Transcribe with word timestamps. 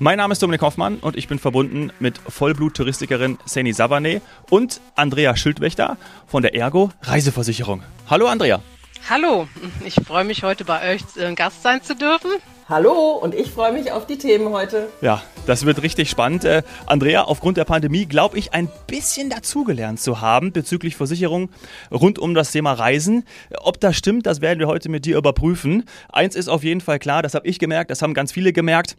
Mein 0.00 0.18
Name 0.18 0.30
ist 0.30 0.40
Dominik 0.40 0.62
Hoffmann 0.62 0.98
und 0.98 1.16
ich 1.16 1.26
bin 1.26 1.40
verbunden 1.40 1.90
mit 1.98 2.18
Vollblut-Touristikerin 2.18 3.36
Seni 3.44 3.72
Savane 3.72 4.22
und 4.48 4.80
Andrea 4.94 5.34
Schildwächter 5.34 5.96
von 6.28 6.42
der 6.42 6.54
Ergo 6.54 6.90
Reiseversicherung. 7.02 7.82
Hallo 8.08 8.28
Andrea. 8.28 8.60
Hallo, 9.10 9.48
ich 9.84 9.94
freue 9.94 10.22
mich 10.22 10.44
heute 10.44 10.64
bei 10.64 10.94
euch 10.94 11.02
äh, 11.16 11.34
Gast 11.34 11.64
sein 11.64 11.82
zu 11.82 11.96
dürfen. 11.96 12.30
Hallo 12.68 13.18
und 13.20 13.34
ich 13.34 13.50
freue 13.50 13.72
mich 13.72 13.90
auf 13.90 14.06
die 14.06 14.18
Themen 14.18 14.52
heute. 14.52 14.88
Ja, 15.00 15.20
das 15.46 15.66
wird 15.66 15.82
richtig 15.82 16.08
spannend. 16.10 16.44
Äh, 16.44 16.62
Andrea, 16.86 17.22
aufgrund 17.22 17.56
der 17.56 17.64
Pandemie 17.64 18.06
glaube 18.06 18.38
ich 18.38 18.54
ein 18.54 18.68
bisschen 18.86 19.30
dazugelernt 19.30 19.98
zu 20.00 20.20
haben 20.20 20.52
bezüglich 20.52 20.94
Versicherung 20.94 21.48
rund 21.90 22.20
um 22.20 22.34
das 22.34 22.52
Thema 22.52 22.74
Reisen. 22.74 23.24
Ob 23.62 23.80
das 23.80 23.96
stimmt, 23.96 24.26
das 24.26 24.42
werden 24.42 24.60
wir 24.60 24.68
heute 24.68 24.90
mit 24.90 25.06
dir 25.06 25.16
überprüfen. 25.16 25.86
Eins 26.12 26.36
ist 26.36 26.48
auf 26.48 26.62
jeden 26.62 26.80
Fall 26.82 27.00
klar, 27.00 27.22
das 27.22 27.34
habe 27.34 27.48
ich 27.48 27.58
gemerkt, 27.58 27.90
das 27.90 28.00
haben 28.00 28.14
ganz 28.14 28.30
viele 28.30 28.52
gemerkt. 28.52 28.96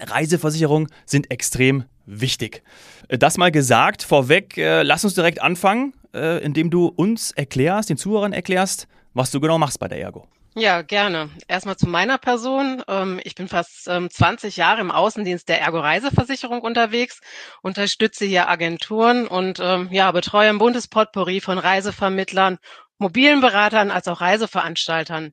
Reiseversicherungen 0.00 0.88
sind 1.04 1.30
extrem 1.30 1.84
wichtig. 2.06 2.62
Äh, 3.08 3.18
das 3.18 3.38
mal 3.38 3.50
gesagt, 3.50 4.02
vorweg, 4.02 4.56
äh, 4.56 4.82
lass 4.82 5.04
uns 5.04 5.14
direkt 5.14 5.42
anfangen, 5.42 5.94
äh, 6.14 6.42
indem 6.42 6.70
du 6.70 6.86
uns 6.86 7.30
erklärst, 7.32 7.90
den 7.90 7.96
Zuhörern 7.96 8.32
erklärst, 8.32 8.88
was 9.14 9.30
du 9.30 9.40
genau 9.40 9.58
machst 9.58 9.78
bei 9.78 9.88
der 9.88 10.00
Ergo. 10.00 10.26
Ja, 10.56 10.82
gerne. 10.82 11.30
Erstmal 11.46 11.76
zu 11.76 11.88
meiner 11.88 12.18
Person. 12.18 12.82
Ähm, 12.88 13.20
ich 13.22 13.36
bin 13.36 13.46
fast 13.46 13.84
20 13.84 14.56
ähm, 14.56 14.60
Jahre 14.60 14.80
im 14.80 14.90
Außendienst 14.90 15.48
der 15.48 15.60
Ergo 15.60 15.78
Reiseversicherung 15.78 16.60
unterwegs, 16.60 17.20
unterstütze 17.62 18.24
hier 18.24 18.48
Agenturen 18.48 19.28
und 19.28 19.60
ähm, 19.62 19.88
ja, 19.92 20.10
betreue 20.10 20.48
ein 20.48 20.58
buntes 20.58 20.88
Potpourri 20.88 21.40
von 21.40 21.58
Reisevermittlern, 21.58 22.58
mobilen 22.98 23.40
Beratern 23.40 23.92
als 23.92 24.08
auch 24.08 24.20
Reiseveranstaltern. 24.20 25.32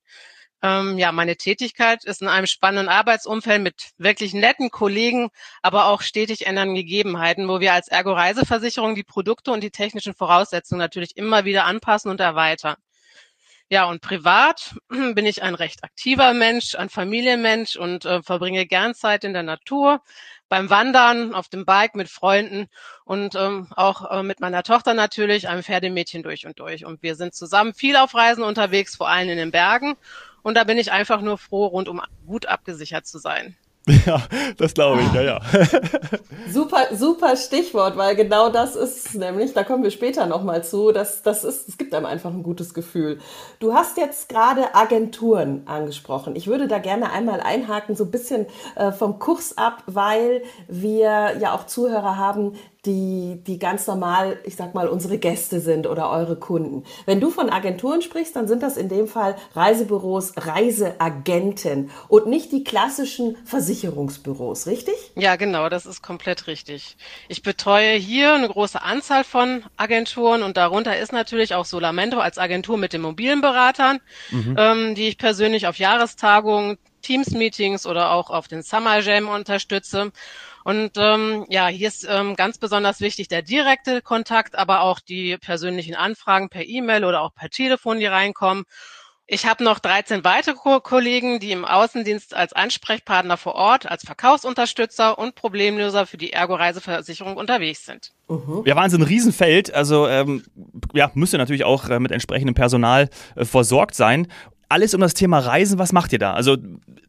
Ja, 0.64 1.12
meine 1.12 1.36
Tätigkeit 1.36 2.04
ist 2.04 2.24
in 2.24 2.28
einem 2.28 2.48
spannenden 2.48 2.90
Arbeitsumfeld 2.90 3.62
mit 3.62 3.92
wirklich 4.00 4.34
netten 4.34 4.72
Kollegen, 4.72 5.30
aber 5.62 5.86
auch 5.86 6.02
stetig 6.02 6.48
ändernden 6.48 6.76
Gegebenheiten, 6.76 7.48
wo 7.48 7.60
wir 7.60 7.74
als 7.74 7.90
Ergo 7.90 8.12
Reiseversicherung 8.14 8.96
die 8.96 9.04
Produkte 9.04 9.52
und 9.52 9.62
die 9.62 9.70
technischen 9.70 10.16
Voraussetzungen 10.16 10.80
natürlich 10.80 11.16
immer 11.16 11.46
wieder 11.46 11.66
anpassen 11.66 12.10
und 12.10 12.20
erweitern. 12.20 12.76
Ja, 13.70 13.86
und 13.86 14.02
privat 14.02 14.76
bin 14.90 15.26
ich 15.26 15.44
ein 15.44 15.54
recht 15.54 15.84
aktiver 15.84 16.34
Mensch, 16.34 16.76
ein 16.76 16.90
Familienmensch 16.90 17.76
und 17.76 18.06
äh, 18.06 18.24
verbringe 18.24 18.66
gern 18.66 18.96
Zeit 18.96 19.26
in 19.26 19.34
der 19.34 19.44
Natur, 19.44 20.02
beim 20.48 20.70
Wandern, 20.70 21.36
auf 21.36 21.50
dem 21.50 21.66
Bike 21.66 21.96
mit 21.96 22.08
Freunden 22.08 22.68
und 23.04 23.36
ähm, 23.36 23.68
auch 23.76 24.10
äh, 24.10 24.24
mit 24.24 24.40
meiner 24.40 24.64
Tochter 24.64 24.94
natürlich, 24.94 25.50
einem 25.50 25.64
Pferdemädchen 25.64 26.24
durch 26.24 26.46
und 26.46 26.60
durch. 26.60 26.86
Und 26.86 27.04
wir 27.04 27.16
sind 27.16 27.36
zusammen 27.36 27.74
viel 27.74 27.98
auf 27.98 28.16
Reisen 28.16 28.44
unterwegs, 28.44 28.96
vor 28.96 29.10
allem 29.10 29.30
in 29.30 29.38
den 29.38 29.52
Bergen. 29.52 29.98
Und 30.48 30.54
da 30.54 30.64
bin 30.64 30.78
ich 30.78 30.94
einfach 30.94 31.20
nur 31.20 31.38
froh, 31.38 31.66
rundum 31.66 32.00
gut 32.26 32.46
abgesichert 32.46 33.06
zu 33.06 33.20
sein. 33.20 33.58
Ja, 34.06 34.22
das 34.58 34.74
glaube 34.74 35.02
ich, 35.02 35.14
ja, 35.14 35.22
ja. 35.22 35.42
super, 36.52 36.94
super 36.94 37.38
Stichwort, 37.38 37.96
weil 37.96 38.18
genau 38.18 38.50
das 38.50 38.76
ist 38.76 39.16
nämlich, 39.16 39.54
da 39.54 39.64
kommen 39.64 39.82
wir 39.82 39.92
später 39.92 40.26
nochmal 40.26 40.62
zu, 40.62 40.92
das, 40.92 41.22
das 41.22 41.46
ist, 41.46 41.70
es 41.70 41.78
gibt 41.78 41.94
einem 41.94 42.06
einfach 42.06 42.32
ein 42.32 42.44
gutes 42.44 42.74
Gefühl. 42.74 43.20
Du 43.60 43.74
hast 43.74 43.96
jetzt 43.96 44.28
gerade 44.28 44.76
Agenturen 44.76 45.64
angesprochen. 45.68 46.36
Ich 46.36 46.48
würde 46.48 46.68
da 46.68 46.80
gerne 46.80 47.12
einmal 47.12 47.40
einhaken, 47.40 47.96
so 47.96 48.04
ein 48.04 48.12
bisschen 48.12 48.46
äh, 48.76 48.92
vom 48.92 49.20
Kurs 49.20 49.58
ab, 49.58 49.84
weil 49.86 50.44
wir 50.68 51.38
ja 51.40 51.54
auch 51.54 51.66
Zuhörer 51.66 52.18
haben, 52.18 52.56
die, 52.88 53.44
die 53.46 53.60
ganz 53.60 53.86
normal, 53.86 54.40
ich 54.46 54.56
sag 54.56 54.74
mal, 54.74 54.88
unsere 54.88 55.18
Gäste 55.18 55.60
sind 55.60 55.86
oder 55.86 56.10
eure 56.10 56.38
Kunden. 56.38 56.84
Wenn 57.06 57.20
du 57.20 57.30
von 57.30 57.50
Agenturen 57.50 58.02
sprichst, 58.02 58.36
dann 58.36 58.48
sind 58.48 58.64
das 58.64 58.78
in 58.78 58.90
dem 58.90 59.08
Fall 59.08 59.36
Reisebüros, 59.54 60.34
Reiseagenten 60.38 61.92
und 62.08 62.28
nicht 62.28 62.52
die 62.52 62.64
klassischen 62.64 63.38
Versicherungsbüros, 63.46 64.66
richtig? 64.66 64.96
Ja, 65.16 65.36
genau, 65.36 65.70
das 65.70 65.86
ist 65.86 66.02
komplett 66.02 66.48
richtig. 66.48 66.98
Ich 67.28 67.44
betreue 67.44 67.96
hier 67.96 68.34
eine 68.34 68.48
große 68.48 68.82
Anzahl 68.82 69.24
von 69.24 69.64
Agenturen 69.76 70.42
und 70.42 70.58
darunter 70.58 70.98
ist 70.98 71.12
natürlich 71.12 71.54
auch 71.54 71.66
Solamento 71.66 72.20
als 72.20 72.38
Agentur 72.38 72.78
mit 72.78 72.94
den 72.94 73.02
mobilen 73.02 73.42
Beratern, 73.42 74.00
mhm. 74.32 74.56
ähm, 74.58 74.96
die 74.96 75.10
ich 75.10 75.18
persönlich 75.18 75.68
auf 75.68 75.78
Jahrestagungen, 75.78 76.78
Teams-Meetings 77.02 77.86
oder 77.86 78.12
auch 78.12 78.30
auf 78.30 78.48
den 78.48 78.64
Summer 78.64 79.00
Jam 79.00 79.30
unterstütze. 79.30 80.12
Und 80.68 80.98
ähm, 80.98 81.46
ja, 81.48 81.68
hier 81.68 81.88
ist 81.88 82.06
ähm, 82.10 82.36
ganz 82.36 82.58
besonders 82.58 83.00
wichtig 83.00 83.30
der 83.30 83.42
direkte 83.42 84.02
Kontakt, 84.02 84.58
aber 84.58 84.82
auch 84.82 85.00
die 85.00 85.38
persönlichen 85.38 85.96
Anfragen 85.96 86.50
per 86.50 86.68
E-Mail 86.68 87.06
oder 87.06 87.22
auch 87.22 87.34
per 87.34 87.50
Telefon, 87.50 88.00
die 88.00 88.06
reinkommen. 88.06 88.66
Ich 89.28 89.46
habe 89.46 89.64
noch 89.64 89.80
13 89.80 90.26
weitere 90.26 90.82
Kollegen, 90.82 91.40
die 91.40 91.54
im 91.54 91.64
Außendienst 91.64 92.36
als 92.36 92.52
Ansprechpartner 92.52 93.38
vor 93.38 93.56
Ort, 93.56 93.90
als 93.90 94.04
Verkaufsunterstützer 94.04 95.18
und 95.18 95.36
Problemlöser 95.36 96.06
für 96.06 96.18
die 96.18 96.34
Ergo-Reiseversicherung 96.34 97.38
unterwegs 97.38 97.86
sind. 97.86 98.12
Mhm. 98.28 98.64
Ja, 98.66 98.76
Wahnsinn, 98.76 99.02
ein 99.02 99.08
Riesenfeld. 99.08 99.74
Also 99.74 100.10
ähm, 100.10 100.44
ja, 100.94 101.12
müsste 101.14 101.38
natürlich 101.38 101.64
auch 101.64 101.88
äh, 101.88 102.02
mit 102.02 102.12
entsprechendem 102.12 102.56
Personal 102.56 103.10
äh, 103.38 103.46
versorgt 103.46 103.96
sein. 103.96 104.28
Alles 104.68 104.94
um 104.94 105.00
das 105.00 105.14
Thema 105.14 105.40
Reisen, 105.40 105.80
was 105.80 105.94
macht 105.94 106.12
ihr 106.12 106.20
da? 106.20 106.34
Also 106.34 106.58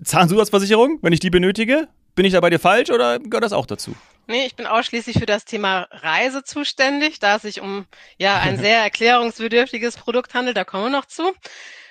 Zahnzusatzversicherung, 0.04 1.00
wenn 1.02 1.12
ich 1.12 1.18
die 1.18 1.30
benötige? 1.30 1.88
Bin 2.18 2.24
ich 2.24 2.32
da 2.32 2.40
bei 2.40 2.50
dir 2.50 2.58
falsch 2.58 2.90
oder 2.90 3.20
gehört 3.20 3.44
das 3.44 3.52
auch 3.52 3.64
dazu? 3.64 3.94
Nee, 4.26 4.44
ich 4.44 4.56
bin 4.56 4.66
ausschließlich 4.66 5.20
für 5.20 5.26
das 5.26 5.44
Thema 5.44 5.86
Reise 5.92 6.42
zuständig, 6.42 7.20
da 7.20 7.36
es 7.36 7.42
sich 7.42 7.60
um 7.60 7.86
ja 8.16 8.40
ein 8.40 8.58
sehr 8.58 8.80
erklärungsbedürftiges 8.80 9.96
Produkt 9.96 10.34
handelt, 10.34 10.56
da 10.56 10.64
kommen 10.64 10.86
wir 10.86 10.90
noch 10.90 11.04
zu. 11.04 11.32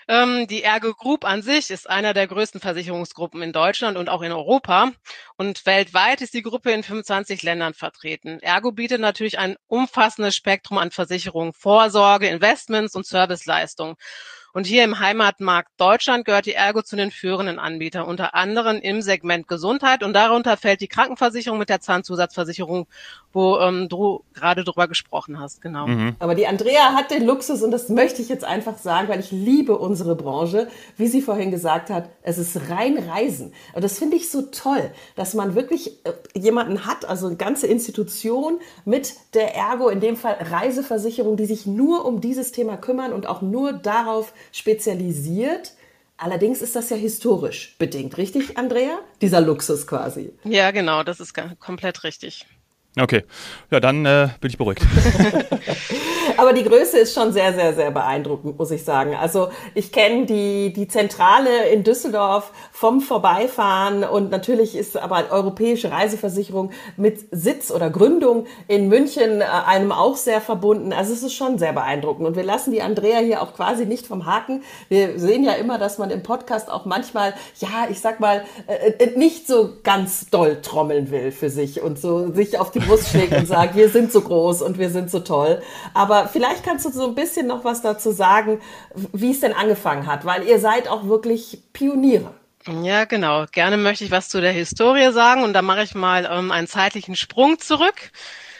Ähm, 0.09 0.45
die 0.47 0.63
Ergo 0.63 0.93
Group 0.93 1.23
an 1.23 1.43
sich 1.43 1.69
ist 1.69 1.89
einer 1.89 2.13
der 2.13 2.27
größten 2.27 2.59
Versicherungsgruppen 2.59 3.41
in 3.41 3.53
Deutschland 3.53 3.97
und 3.97 4.09
auch 4.09 4.21
in 4.21 4.33
Europa. 4.33 4.91
Und 5.37 5.65
weltweit 5.65 6.19
ist 6.19 6.33
die 6.33 6.41
Gruppe 6.41 6.71
in 6.71 6.83
25 6.83 7.41
Ländern 7.43 7.73
vertreten. 7.73 8.41
Ergo 8.41 8.73
bietet 8.73 8.99
natürlich 8.99 9.39
ein 9.39 9.55
umfassendes 9.67 10.35
Spektrum 10.35 10.77
an 10.77 10.91
Versicherungen, 10.91 11.53
Vorsorge, 11.53 12.27
Investments 12.27 12.95
und 12.95 13.05
Serviceleistungen. 13.05 13.95
Und 14.57 14.65
hier 14.65 14.83
im 14.83 14.97
Heimatmarkt 14.97 15.69
Deutschland 15.77 16.25
gehört 16.25 16.47
die 16.47 16.55
Ergo 16.55 16.81
zu 16.81 16.95
den 16.95 17.11
führenden 17.11 17.59
Anbietern, 17.59 18.05
unter 18.05 18.33
anderem 18.33 18.77
im 18.77 19.03
Segment 19.03 19.47
Gesundheit. 19.47 20.01
Und 20.01 20.13
darunter 20.13 20.57
fällt 20.57 20.81
die 20.81 20.87
Krankenversicherung 20.87 21.59
mit 21.59 21.69
der 21.69 21.79
Zahnzusatzversicherung, 21.79 22.87
wo 23.33 23.59
ähm, 23.59 23.87
du 23.87 24.23
gerade 24.33 24.63
drüber 24.63 24.87
gesprochen 24.87 25.39
hast. 25.39 25.61
Genau. 25.61 25.85
Mhm. 25.85 26.15
Aber 26.17 26.33
die 26.33 26.47
Andrea 26.47 26.93
hat 26.95 27.11
den 27.11 27.23
Luxus, 27.23 27.61
und 27.61 27.69
das 27.69 27.89
möchte 27.89 28.23
ich 28.23 28.29
jetzt 28.29 28.43
einfach 28.43 28.79
sagen, 28.79 29.09
weil 29.09 29.19
ich 29.19 29.29
liebe 29.29 29.77
unsere 29.77 30.15
Branche, 30.15 30.69
wie 30.97 31.05
sie 31.05 31.21
vorhin 31.21 31.51
gesagt 31.51 31.91
hat, 31.91 32.09
es 32.23 32.39
ist 32.39 32.71
rein 32.71 32.97
Reisen. 32.97 33.53
Und 33.75 33.83
das 33.83 33.99
finde 33.99 34.15
ich 34.15 34.31
so 34.31 34.41
toll, 34.41 34.89
dass 35.15 35.35
man 35.35 35.53
wirklich 35.53 36.03
äh, 36.03 36.13
jemanden 36.33 36.87
hat, 36.87 37.05
also 37.05 37.27
eine 37.27 37.35
ganze 37.35 37.67
Institution 37.67 38.59
mit 38.85 39.13
der 39.35 39.53
Ergo, 39.53 39.89
in 39.89 39.99
dem 39.99 40.15
Fall 40.15 40.35
Reiseversicherung, 40.49 41.37
die 41.37 41.45
sich 41.45 41.67
nur 41.67 42.05
um 42.05 42.21
dieses 42.21 42.51
Thema 42.51 42.75
kümmern 42.75 43.13
und 43.13 43.27
auch 43.27 43.43
nur 43.43 43.71
darauf 43.71 44.33
spezialisiert. 44.51 45.73
Allerdings 46.17 46.61
ist 46.61 46.75
das 46.75 46.89
ja 46.89 46.97
historisch 46.97 47.75
bedingt, 47.77 48.17
richtig, 48.17 48.57
Andrea? 48.57 48.99
Dieser 49.21 49.39
Luxus 49.39 49.85
quasi. 49.85 50.33
Ja, 50.43 50.71
genau, 50.71 51.03
das 51.03 51.19
ist 51.19 51.35
komplett 51.59 52.03
richtig. 52.03 52.47
Okay, 52.99 53.23
ja, 53.69 53.79
dann 53.79 54.05
äh, 54.05 54.29
bin 54.41 54.49
ich 54.49 54.57
beruhigt. 54.57 54.81
Aber 56.37 56.53
die 56.53 56.63
Größe 56.63 56.97
ist 56.99 57.13
schon 57.13 57.31
sehr, 57.31 57.53
sehr, 57.53 57.73
sehr 57.75 57.91
beeindruckend, 57.91 58.57
muss 58.57 58.71
ich 58.71 58.83
sagen. 58.83 59.15
Also 59.15 59.49
ich 59.75 59.91
kenne 59.91 60.25
die, 60.25 60.73
die 60.73 60.87
Zentrale 60.87 61.69
in 61.69 61.83
Düsseldorf 61.83 62.51
vom 62.77 63.01
Vorbeifahren 63.01 64.03
und 64.03 64.29
natürlich 64.29 64.77
ist 64.77 64.97
aber 64.97 65.31
europäische 65.31 65.91
Reiseversicherung 65.91 66.69
mit 66.95 67.25
Sitz 67.31 67.71
oder 67.71 67.89
Gründung 67.89 68.45
in 68.67 68.87
München 68.87 69.41
äh, 69.41 69.45
einem 69.65 69.91
auch 69.91 70.15
sehr 70.15 70.41
verbunden. 70.41 70.93
Also 70.93 71.11
es 71.11 71.23
ist 71.23 71.33
schon 71.33 71.57
sehr 71.57 71.73
beeindruckend. 71.73 72.27
Und 72.27 72.35
wir 72.35 72.43
lassen 72.43 72.71
die 72.71 72.83
Andrea 72.83 73.17
hier 73.17 73.41
auch 73.41 73.55
quasi 73.55 73.87
nicht 73.87 74.05
vom 74.05 74.27
Haken. 74.27 74.61
Wir 74.89 75.17
sehen 75.17 75.43
ja 75.43 75.53
immer, 75.53 75.79
dass 75.79 75.97
man 75.97 76.11
im 76.11 76.21
Podcast 76.21 76.69
auch 76.69 76.85
manchmal, 76.85 77.33
ja, 77.55 77.87
ich 77.89 77.99
sag 77.99 78.19
mal, 78.19 78.45
äh, 78.67 78.91
äh, 79.03 79.17
nicht 79.17 79.47
so 79.47 79.71
ganz 79.81 80.29
doll 80.29 80.61
trommeln 80.61 81.09
will 81.09 81.31
für 81.31 81.49
sich 81.49 81.81
und 81.81 81.97
so 81.97 82.31
sich 82.31 82.59
auf 82.59 82.69
die 82.69 82.79
Brust 82.79 83.09
schlägt 83.09 83.35
und 83.35 83.47
sagt, 83.47 83.75
wir 83.75 83.89
sind 83.89 84.11
so 84.11 84.21
groß 84.21 84.61
und 84.61 84.77
wir 84.77 84.91
sind 84.91 85.09
so 85.09 85.21
toll. 85.21 85.63
Aber 85.95 86.27
vielleicht 86.27 86.63
kannst 86.63 86.85
du 86.85 86.91
so 86.91 87.07
ein 87.07 87.15
bisschen 87.15 87.47
noch 87.47 87.63
was 87.63 87.81
dazu 87.81 88.11
sagen, 88.11 88.59
wie 89.13 89.31
es 89.31 89.39
denn 89.39 89.53
angefangen 89.53 90.05
hat, 90.05 90.25
weil 90.25 90.43
ihr 90.43 90.59
seid 90.59 90.87
auch 90.87 91.07
wirklich 91.07 91.63
Pioniere. 91.73 92.36
Ja, 92.83 93.05
genau. 93.05 93.45
Gerne 93.51 93.77
möchte 93.77 94.03
ich 94.03 94.11
was 94.11 94.29
zu 94.29 94.41
der 94.41 94.51
Historie 94.51 95.11
sagen 95.11 95.43
und 95.43 95.53
da 95.53 95.61
mache 95.61 95.83
ich 95.83 95.95
mal 95.95 96.27
ähm, 96.31 96.51
einen 96.51 96.67
zeitlichen 96.67 97.15
Sprung 97.15 97.59
zurück. 97.59 98.11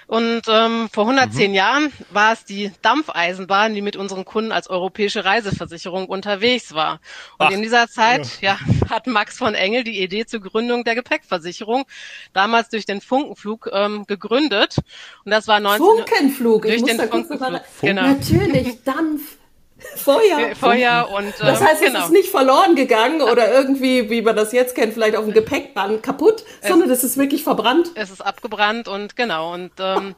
Und 0.07 0.44
ähm, 0.48 0.88
vor 0.92 1.04
110 1.04 1.51
mhm. 1.51 1.56
Jahren 1.56 1.94
war 2.12 2.31
es 2.31 2.45
die 2.45 2.71
Dampfeisenbahn, 2.81 3.75
die 3.75 3.81
mit 3.81 3.98
unseren 3.98 4.24
Kunden 4.24 4.54
als 4.54 4.69
europäische 4.69 5.25
Reiseversicherung 5.25 6.07
unterwegs 6.07 6.74
war. 6.74 7.01
Und 7.38 7.48
Ach, 7.48 7.51
in 7.51 7.62
dieser 7.62 7.89
Zeit 7.89 8.39
ja. 8.39 8.57
ja. 8.80 8.89
hat 8.89 9.06
Max 9.07 9.38
von 9.38 9.54
Engel 9.54 9.83
die 9.83 10.01
Idee 10.01 10.25
zur 10.25 10.39
Gründung 10.39 10.86
der 10.86 10.95
Gepäckversicherung 10.95 11.83
damals 12.31 12.69
durch 12.69 12.86
den 12.86 13.01
Funkenflug 13.01 13.69
ähm, 13.74 14.06
gegründet. 14.07 14.77
Und 15.25 15.31
das 15.31 15.45
war 15.50 15.60
19 15.60 15.86
Funkenflug, 15.86 16.62
durch 16.62 16.75
ich 16.75 16.83
den 16.83 17.00
Funkenflug. 17.01 17.62
Genau. 17.81 18.01
Natürlich 18.03 18.81
Dampf. 18.86 19.38
Vorher. 19.95 20.56
Vorher 20.56 21.09
und. 21.12 21.25
Ähm, 21.25 21.33
das 21.39 21.62
heißt, 21.62 21.81
genau. 21.81 22.00
es 22.00 22.06
ist 22.06 22.12
nicht 22.12 22.29
verloren 22.29 22.75
gegangen 22.75 23.21
oder 23.21 23.51
irgendwie, 23.51 24.09
wie 24.09 24.21
man 24.21 24.35
das 24.35 24.51
jetzt 24.51 24.75
kennt, 24.75 24.94
vielleicht 24.94 25.15
auf 25.15 25.25
dem 25.25 25.33
Gepäckband 25.33 26.01
kaputt, 26.01 26.44
es, 26.62 26.69
sondern 26.69 26.89
es 26.89 27.03
ist 27.03 27.18
wirklich 27.18 27.44
verbrannt. 27.44 27.91
Es 27.95 28.09
ist 28.09 28.21
abgebrannt 28.21 28.88
und 28.88 29.15
genau. 29.15 29.53
Und 29.53 29.71
ähm, 29.79 30.15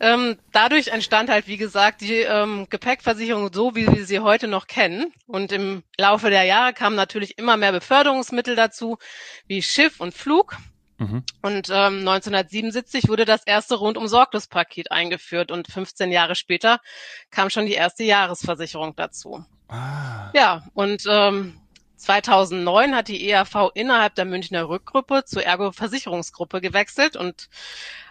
ähm, 0.00 0.36
dadurch 0.52 0.88
entstand 0.88 1.30
halt, 1.30 1.46
wie 1.46 1.56
gesagt, 1.56 2.00
die 2.00 2.20
ähm, 2.20 2.66
Gepäckversicherung 2.70 3.52
so, 3.52 3.74
wie 3.74 3.86
wir 3.86 4.06
sie 4.06 4.20
heute 4.20 4.48
noch 4.48 4.66
kennen. 4.66 5.12
Und 5.26 5.52
im 5.52 5.82
Laufe 5.98 6.30
der 6.30 6.44
Jahre 6.44 6.72
kamen 6.72 6.96
natürlich 6.96 7.38
immer 7.38 7.56
mehr 7.56 7.72
Beförderungsmittel 7.72 8.56
dazu, 8.56 8.98
wie 9.46 9.62
Schiff 9.62 10.00
und 10.00 10.14
Flug. 10.14 10.56
Mhm. 11.04 11.22
Und 11.42 11.68
ähm, 11.70 12.00
1977 12.00 13.08
wurde 13.08 13.24
das 13.24 13.44
erste 13.44 13.76
rundum 13.76 14.08
sorglos 14.08 14.46
Paket 14.46 14.90
eingeführt 14.90 15.50
und 15.50 15.68
15 15.68 16.10
Jahre 16.10 16.34
später 16.34 16.80
kam 17.30 17.50
schon 17.50 17.66
die 17.66 17.74
erste 17.74 18.04
Jahresversicherung 18.04 18.96
dazu. 18.96 19.44
Ah. 19.68 20.30
Ja, 20.34 20.64
und 20.74 21.04
ähm, 21.08 21.60
2009 22.04 22.94
hat 22.94 23.08
die 23.08 23.28
ERV 23.28 23.70
innerhalb 23.74 24.14
der 24.14 24.24
Münchner 24.26 24.68
Rückgruppe 24.68 25.24
zur 25.24 25.42
Ergo 25.42 25.72
Versicherungsgruppe 25.72 26.60
gewechselt 26.60 27.16
und 27.16 27.48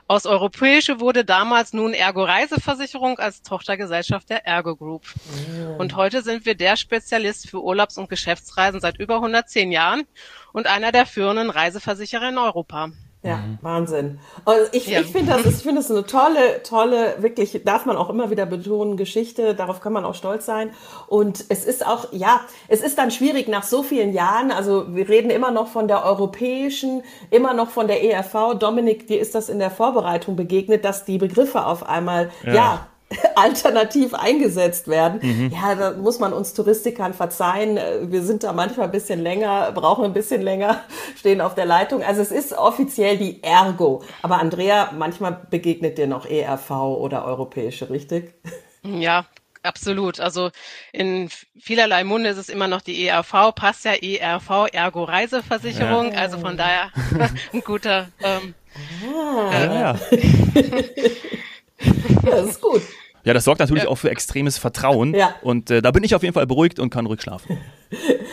aus 0.08 0.26
Europäische 0.26 1.00
wurde 1.00 1.24
damals 1.24 1.72
nun 1.72 1.94
Ergo 1.94 2.24
Reiseversicherung 2.24 3.20
als 3.20 3.42
Tochtergesellschaft 3.42 4.30
der 4.30 4.46
Ergo 4.46 4.76
Group. 4.76 5.06
Oh. 5.16 5.76
Und 5.78 5.96
heute 5.96 6.22
sind 6.24 6.46
wir 6.46 6.56
der 6.56 6.76
Spezialist 6.76 7.50
für 7.50 7.64
Urlaubs- 7.64 7.98
und 7.98 8.10
Geschäftsreisen 8.10 8.82
seit 8.82 9.00
über 9.00 9.16
110 9.16 9.72
Jahren 9.72 10.04
und 10.52 10.68
einer 10.68 10.92
der 10.92 11.06
führenden 11.06 11.50
Reiseversicherer 11.50 12.30
in 12.30 12.38
Europa. 12.38 12.92
Ja, 13.24 13.38
mhm. 13.38 13.58
Wahnsinn. 13.62 14.20
Und 14.44 14.56
ich, 14.74 14.88
ja. 14.88 15.00
ich 15.00 15.08
finde 15.08 15.32
das, 15.32 15.46
ich 15.46 15.64
finde 15.64 15.76
das 15.76 15.90
eine 15.90 16.06
tolle, 16.06 16.62
tolle, 16.64 17.16
wirklich, 17.20 17.62
darf 17.64 17.86
man 17.86 17.96
auch 17.96 18.10
immer 18.10 18.30
wieder 18.30 18.46
betonen, 18.46 18.98
Geschichte, 18.98 19.56
darauf 19.56 19.80
kann 19.80 19.94
man 19.94 20.04
auch 20.04 20.14
stolz 20.14 20.46
sein. 20.46 20.72
Und 21.08 21.46
es 21.48 21.64
ist 21.64 21.88
auch, 21.88 22.12
ja, 22.12 22.42
es 22.68 22.82
ist 22.82 22.98
dann 22.98 23.12
schwierig 23.12 23.48
nach 23.48 23.64
so 23.64 23.82
vielen 23.82 24.12
Jahren, 24.12 24.52
also 24.52 24.94
wir 24.94 25.08
reden 25.08 25.30
immer 25.30 25.52
noch 25.52 25.68
von 25.68 25.88
der 25.88 26.04
europäischen, 26.06 27.02
immer 27.30 27.54
noch 27.54 27.70
von 27.70 27.88
der 27.88 28.04
ERV. 28.04 28.60
Dominik, 28.60 29.08
dir 29.08 29.22
ist 29.22 29.36
das 29.36 29.48
in 29.48 29.60
der 29.60 29.72
Vorbereitung 29.72 30.36
begegnet, 30.36 30.84
dass 30.84 31.06
die 31.06 31.18
Begriffe 31.18 31.66
auf 31.66 31.88
einmal, 31.88 32.30
ja, 32.44 32.54
ja 32.54 32.88
alternativ 33.38 34.14
eingesetzt 34.14 34.88
werden. 34.88 35.20
Mhm. 35.22 35.52
Ja, 35.52 35.76
da 35.76 35.92
muss 35.92 36.20
man 36.20 36.34
uns 36.34 36.54
Touristikern 36.54 37.14
verzeihen. 37.14 37.80
Wir 38.12 38.24
sind 38.24 38.44
da 38.44 38.54
manchmal 38.54 38.88
ein 38.88 38.92
bisschen 38.92 39.22
länger, 39.22 39.72
brauchen 39.74 40.06
ein 40.06 40.14
bisschen 40.14 40.42
länger, 40.42 40.84
stehen 41.18 41.42
auf 41.42 41.56
der 41.56 41.66
Leitung. 41.66 42.04
Also 42.04 42.22
es 42.22 42.32
ist 42.32 42.54
offiziell 42.54 43.18
die 43.18 43.44
Ergo. 43.44 44.04
Aber 44.22 44.40
Andrea, 44.40 44.92
manchmal 44.98 45.46
begegnet 45.50 45.98
dir 45.98 46.08
noch 46.08 46.26
ERV 46.26 46.72
oder 46.72 47.26
europäische, 47.26 47.90
richtig? 47.90 48.34
Ja, 48.84 49.26
absolut. 49.64 50.20
Also 50.20 50.52
in 50.92 51.30
vielerlei 51.60 52.04
Munde 52.04 52.30
ist 52.30 52.38
es 52.38 52.50
immer 52.50 52.68
noch 52.68 52.82
die 52.82 53.08
ERV, 53.08 53.56
passt 53.56 53.86
ja 53.86 53.94
ERV, 53.94 54.68
Ergo 54.72 55.04
Reiseversicherung. 55.04 56.12
Ja. 56.12 56.20
Also 56.20 56.40
von 56.40 56.58
daher 56.58 56.92
ein 57.54 57.62
guter. 57.62 58.10
Ähm, 58.22 58.54
ah. 59.08 59.52
äh, 59.52 59.80
ja. 59.80 60.00
das 62.24 62.50
ist 62.50 62.62
gut. 62.62 62.82
Ja, 63.24 63.34
das 63.34 63.46
sorgt 63.46 63.60
natürlich 63.60 63.84
ja. 63.84 63.90
auch 63.90 63.98
für 63.98 64.10
extremes 64.10 64.58
Vertrauen. 64.58 65.14
Ja. 65.14 65.36
Und 65.42 65.72
äh, 65.72 65.82
da 65.82 65.92
bin 65.92 66.04
ich 66.04 66.14
auf 66.14 66.24
jeden 66.24 66.34
Fall 66.34 66.48
beruhigt 66.48 66.80
und 66.80 66.90
kann 66.90 67.06
ruhig 67.06 67.22
schlafen. 67.22 67.58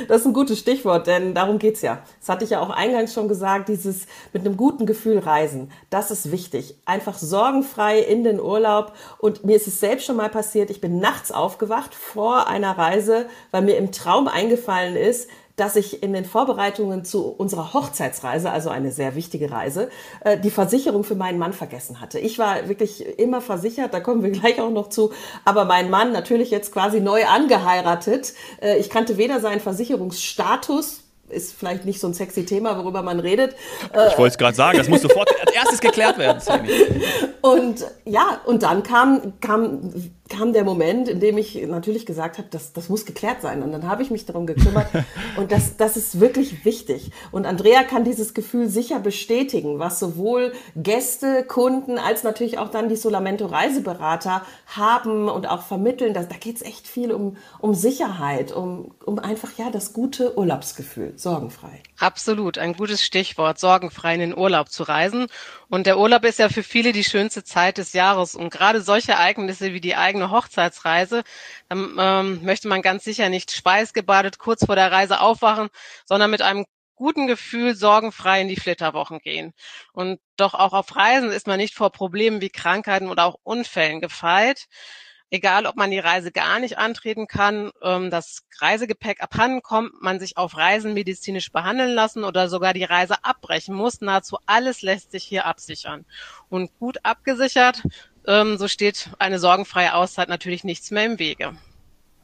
Das 0.08 0.22
ist 0.22 0.26
ein 0.26 0.32
gutes 0.32 0.58
Stichwort, 0.58 1.06
denn 1.06 1.34
darum 1.34 1.58
geht's 1.58 1.82
ja. 1.82 2.02
Das 2.18 2.30
hatte 2.30 2.44
ich 2.44 2.50
ja 2.50 2.60
auch 2.60 2.70
eingangs 2.70 3.12
schon 3.12 3.28
gesagt, 3.28 3.68
dieses 3.68 4.06
mit 4.32 4.44
einem 4.44 4.56
guten 4.56 4.86
Gefühl 4.86 5.18
reisen, 5.18 5.70
das 5.90 6.10
ist 6.10 6.32
wichtig. 6.32 6.76
Einfach 6.86 7.18
sorgenfrei 7.18 8.00
in 8.00 8.24
den 8.24 8.40
Urlaub. 8.40 8.94
Und 9.18 9.44
mir 9.44 9.56
ist 9.56 9.66
es 9.66 9.78
selbst 9.78 10.06
schon 10.06 10.16
mal 10.16 10.30
passiert, 10.30 10.70
ich 10.70 10.80
bin 10.80 10.98
nachts 10.98 11.30
aufgewacht 11.30 11.94
vor 11.94 12.48
einer 12.48 12.76
Reise, 12.78 13.26
weil 13.50 13.62
mir 13.62 13.76
im 13.76 13.92
Traum 13.92 14.28
eingefallen 14.28 14.96
ist, 14.96 15.28
dass 15.60 15.76
ich 15.76 16.02
in 16.02 16.14
den 16.14 16.24
Vorbereitungen 16.24 17.04
zu 17.04 17.26
unserer 17.26 17.74
Hochzeitsreise, 17.74 18.50
also 18.50 18.70
eine 18.70 18.90
sehr 18.92 19.14
wichtige 19.14 19.50
Reise, 19.50 19.90
äh, 20.24 20.38
die 20.38 20.50
Versicherung 20.50 21.04
für 21.04 21.14
meinen 21.14 21.38
Mann 21.38 21.52
vergessen 21.52 22.00
hatte. 22.00 22.18
Ich 22.18 22.38
war 22.38 22.68
wirklich 22.68 23.18
immer 23.18 23.42
versichert, 23.42 23.92
da 23.92 24.00
kommen 24.00 24.22
wir 24.22 24.30
gleich 24.30 24.58
auch 24.58 24.70
noch 24.70 24.88
zu, 24.88 25.12
aber 25.44 25.66
mein 25.66 25.90
Mann 25.90 26.12
natürlich 26.12 26.50
jetzt 26.50 26.72
quasi 26.72 27.00
neu 27.00 27.26
angeheiratet. 27.26 28.32
Äh, 28.62 28.78
ich 28.78 28.88
kannte 28.88 29.18
weder 29.18 29.38
seinen 29.40 29.60
Versicherungsstatus, 29.60 31.02
ist 31.28 31.54
vielleicht 31.54 31.84
nicht 31.84 32.00
so 32.00 32.08
ein 32.08 32.14
sexy 32.14 32.44
Thema, 32.46 32.76
worüber 32.78 33.02
man 33.02 33.20
redet. 33.20 33.54
Ich 33.84 34.18
wollte 34.18 34.32
es 34.32 34.38
gerade 34.38 34.56
sagen, 34.56 34.78
das 34.78 34.88
muss 34.88 35.02
sofort 35.02 35.28
als 35.40 35.54
erstes 35.54 35.80
geklärt 35.80 36.18
werden. 36.18 36.40
Und 37.40 37.86
ja, 38.04 38.40
und 38.44 38.62
dann 38.62 38.82
kam, 38.82 39.34
kam 39.40 39.92
kam 40.30 40.52
der 40.52 40.64
Moment, 40.64 41.08
in 41.08 41.20
dem 41.20 41.36
ich 41.36 41.54
natürlich 41.66 42.06
gesagt 42.06 42.38
habe, 42.38 42.48
das, 42.50 42.72
das 42.72 42.88
muss 42.88 43.04
geklärt 43.04 43.42
sein. 43.42 43.62
Und 43.62 43.72
dann 43.72 43.86
habe 43.86 44.02
ich 44.02 44.10
mich 44.10 44.24
darum 44.24 44.46
gekümmert. 44.46 44.86
Und 45.36 45.52
das, 45.52 45.76
das 45.76 45.96
ist 45.96 46.20
wirklich 46.20 46.64
wichtig. 46.64 47.10
Und 47.32 47.46
Andrea 47.46 47.82
kann 47.82 48.04
dieses 48.04 48.32
Gefühl 48.32 48.68
sicher 48.68 49.00
bestätigen, 49.00 49.78
was 49.78 49.98
sowohl 49.98 50.52
Gäste, 50.76 51.44
Kunden 51.44 51.98
als 51.98 52.22
natürlich 52.22 52.58
auch 52.58 52.70
dann 52.70 52.88
die 52.88 52.96
Solamento 52.96 53.46
Reiseberater 53.46 54.42
haben 54.66 55.28
und 55.28 55.48
auch 55.48 55.62
vermitteln. 55.62 56.14
Da, 56.14 56.22
da 56.22 56.36
geht 56.36 56.56
es 56.56 56.62
echt 56.62 56.86
viel 56.86 57.12
um, 57.12 57.36
um 57.58 57.74
Sicherheit, 57.74 58.52
um, 58.52 58.92
um 59.04 59.18
einfach 59.18 59.50
ja 59.58 59.70
das 59.70 59.92
gute 59.92 60.38
Urlaubsgefühl, 60.38 61.14
sorgenfrei. 61.16 61.82
Absolut, 61.98 62.56
ein 62.56 62.74
gutes 62.74 63.02
Stichwort, 63.02 63.58
sorgenfrei 63.58 64.14
in 64.14 64.20
den 64.20 64.38
Urlaub 64.38 64.70
zu 64.70 64.84
reisen. 64.84 65.26
Und 65.70 65.86
der 65.86 65.98
Urlaub 65.98 66.24
ist 66.24 66.40
ja 66.40 66.48
für 66.48 66.64
viele 66.64 66.92
die 66.92 67.04
schönste 67.04 67.44
Zeit 67.44 67.78
des 67.78 67.92
Jahres. 67.92 68.34
Und 68.34 68.50
gerade 68.50 68.80
solche 68.82 69.12
Ereignisse 69.12 69.72
wie 69.72 69.80
die 69.80 69.94
eigene 69.94 70.30
Hochzeitsreise, 70.30 71.22
dann 71.68 71.96
ähm, 71.96 72.44
möchte 72.44 72.66
man 72.66 72.82
ganz 72.82 73.04
sicher 73.04 73.28
nicht 73.28 73.52
schweißgebadet 73.52 74.38
kurz 74.38 74.66
vor 74.66 74.74
der 74.74 74.90
Reise 74.90 75.20
aufwachen, 75.20 75.68
sondern 76.06 76.32
mit 76.32 76.42
einem 76.42 76.66
guten 76.96 77.28
Gefühl 77.28 77.76
sorgenfrei 77.76 78.42
in 78.42 78.48
die 78.48 78.56
Flitterwochen 78.56 79.20
gehen. 79.20 79.54
Und 79.92 80.20
doch 80.36 80.54
auch 80.54 80.72
auf 80.72 80.96
Reisen 80.96 81.30
ist 81.30 81.46
man 81.46 81.58
nicht 81.58 81.74
vor 81.74 81.92
Problemen 81.92 82.40
wie 82.40 82.50
Krankheiten 82.50 83.08
oder 83.08 83.24
auch 83.24 83.36
Unfällen 83.44 84.00
gefeit 84.00 84.66
egal 85.30 85.66
ob 85.66 85.76
man 85.76 85.90
die 85.90 85.98
Reise 85.98 86.32
gar 86.32 86.58
nicht 86.60 86.78
antreten 86.78 87.26
kann, 87.26 87.70
ähm, 87.82 88.10
das 88.10 88.44
Reisegepäck 88.60 89.22
abhanden 89.22 89.62
kommt, 89.62 90.00
man 90.02 90.18
sich 90.20 90.36
auf 90.36 90.56
Reisen 90.56 90.94
medizinisch 90.94 91.52
behandeln 91.52 91.94
lassen 91.94 92.24
oder 92.24 92.48
sogar 92.48 92.74
die 92.74 92.84
Reise 92.84 93.24
abbrechen 93.24 93.74
muss. 93.74 94.00
Nahezu 94.00 94.38
alles 94.46 94.82
lässt 94.82 95.12
sich 95.12 95.24
hier 95.24 95.46
absichern. 95.46 96.04
Und 96.48 96.70
gut 96.78 96.98
abgesichert, 97.04 97.82
ähm, 98.26 98.58
so 98.58 98.68
steht 98.68 99.10
eine 99.18 99.38
sorgenfreie 99.38 99.94
Auszeit 99.94 100.28
natürlich 100.28 100.64
nichts 100.64 100.90
mehr 100.90 101.06
im 101.06 101.18
Wege. 101.18 101.56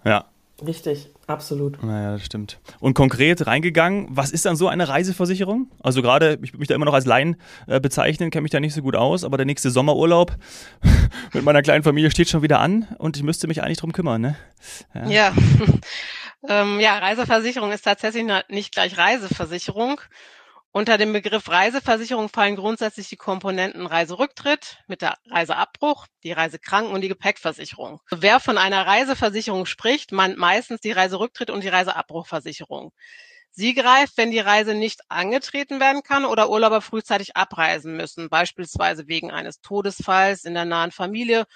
Ja, 0.05 0.27
Richtig, 0.65 1.11
absolut. 1.27 1.83
Naja, 1.83 2.13
das 2.13 2.25
stimmt. 2.25 2.59
Und 2.81 2.95
konkret 2.95 3.47
reingegangen, 3.47 4.07
was 4.09 4.31
ist 4.31 4.47
dann 4.47 4.57
so 4.57 4.69
eine 4.69 4.89
Reiseversicherung? 4.89 5.71
Also 5.83 6.01
gerade, 6.01 6.39
ich 6.41 6.53
würde 6.53 6.61
mich 6.61 6.69
da 6.69 6.75
immer 6.75 6.87
noch 6.87 6.95
als 6.95 7.05
Laien 7.05 7.37
äh, 7.67 7.79
bezeichnen, 7.79 8.31
kenne 8.31 8.43
mich 8.43 8.53
da 8.53 8.61
nicht 8.61 8.73
so 8.73 8.81
gut 8.81 8.97
aus, 8.97 9.23
aber 9.23 9.37
der 9.37 9.45
nächste 9.45 9.71
Sommerurlaub 9.71 10.35
mit 11.33 11.45
meiner 11.45 11.63
kleinen 11.63 11.83
Familie 11.83 12.11
steht 12.11 12.29
schon 12.29 12.43
wieder 12.43 12.61
an 12.61 12.89
und 12.99 13.17
ich 13.17 13.23
müsste 13.23 13.47
mich 13.47 13.63
eigentlich 13.63 13.79
drum 13.79 13.93
kümmern, 13.93 14.21
ne? 14.21 14.37
Ja. 14.95 15.09
Ja, 15.09 15.35
ähm, 16.49 16.81
ja 16.81 16.99
Reiseversicherung 16.99 17.73
ist 17.73 17.83
tatsächlich 17.83 18.25
nicht 18.49 18.73
gleich 18.73 18.97
Reiseversicherung. 18.97 20.01
Unter 20.77 20.99
dem 20.99 21.15
Begriff 21.15 21.49
Reiseversicherung 21.49 22.29
fallen 22.29 22.55
grundsätzlich 22.55 23.09
die 23.09 23.17
Komponenten 23.17 23.87
Reiserücktritt 23.87 24.83
mit 24.87 25.01
der 25.01 25.17
Reiseabbruch, 25.31 26.07
die 26.23 26.33
Reisekranken- 26.33 26.93
und 26.93 27.01
die 27.01 27.09
Gepäckversicherung. 27.09 28.01
Wer 28.11 28.41
von 28.41 28.59
einer 28.59 28.87
Reiseversicherung 28.87 29.65
spricht, 29.65 30.13
meint 30.13 30.37
meistens 30.37 30.81
die 30.81 30.93
Reiserücktritt 30.93 31.49
und 31.49 31.65
die 31.65 31.69
Reiseabbruchversicherung. 31.69 32.93
Sie 33.59 33.73
greift, 33.73 34.19
wenn 34.19 34.31
die 34.31 34.39
Reise 34.39 34.75
nicht 34.75 35.01
angetreten 35.09 35.81
werden 35.81 36.03
kann 36.03 36.27
oder 36.27 36.51
Urlauber 36.51 36.83
frühzeitig 36.83 37.37
abreisen 37.37 37.97
müssen, 37.97 38.29
beispielsweise 38.29 39.09
wegen 39.09 39.31
eines 39.31 39.63
Todesfalls 39.63 40.45
in 40.45 40.53
der 40.53 40.67
nahen 40.67 40.93
Familie 40.93 41.47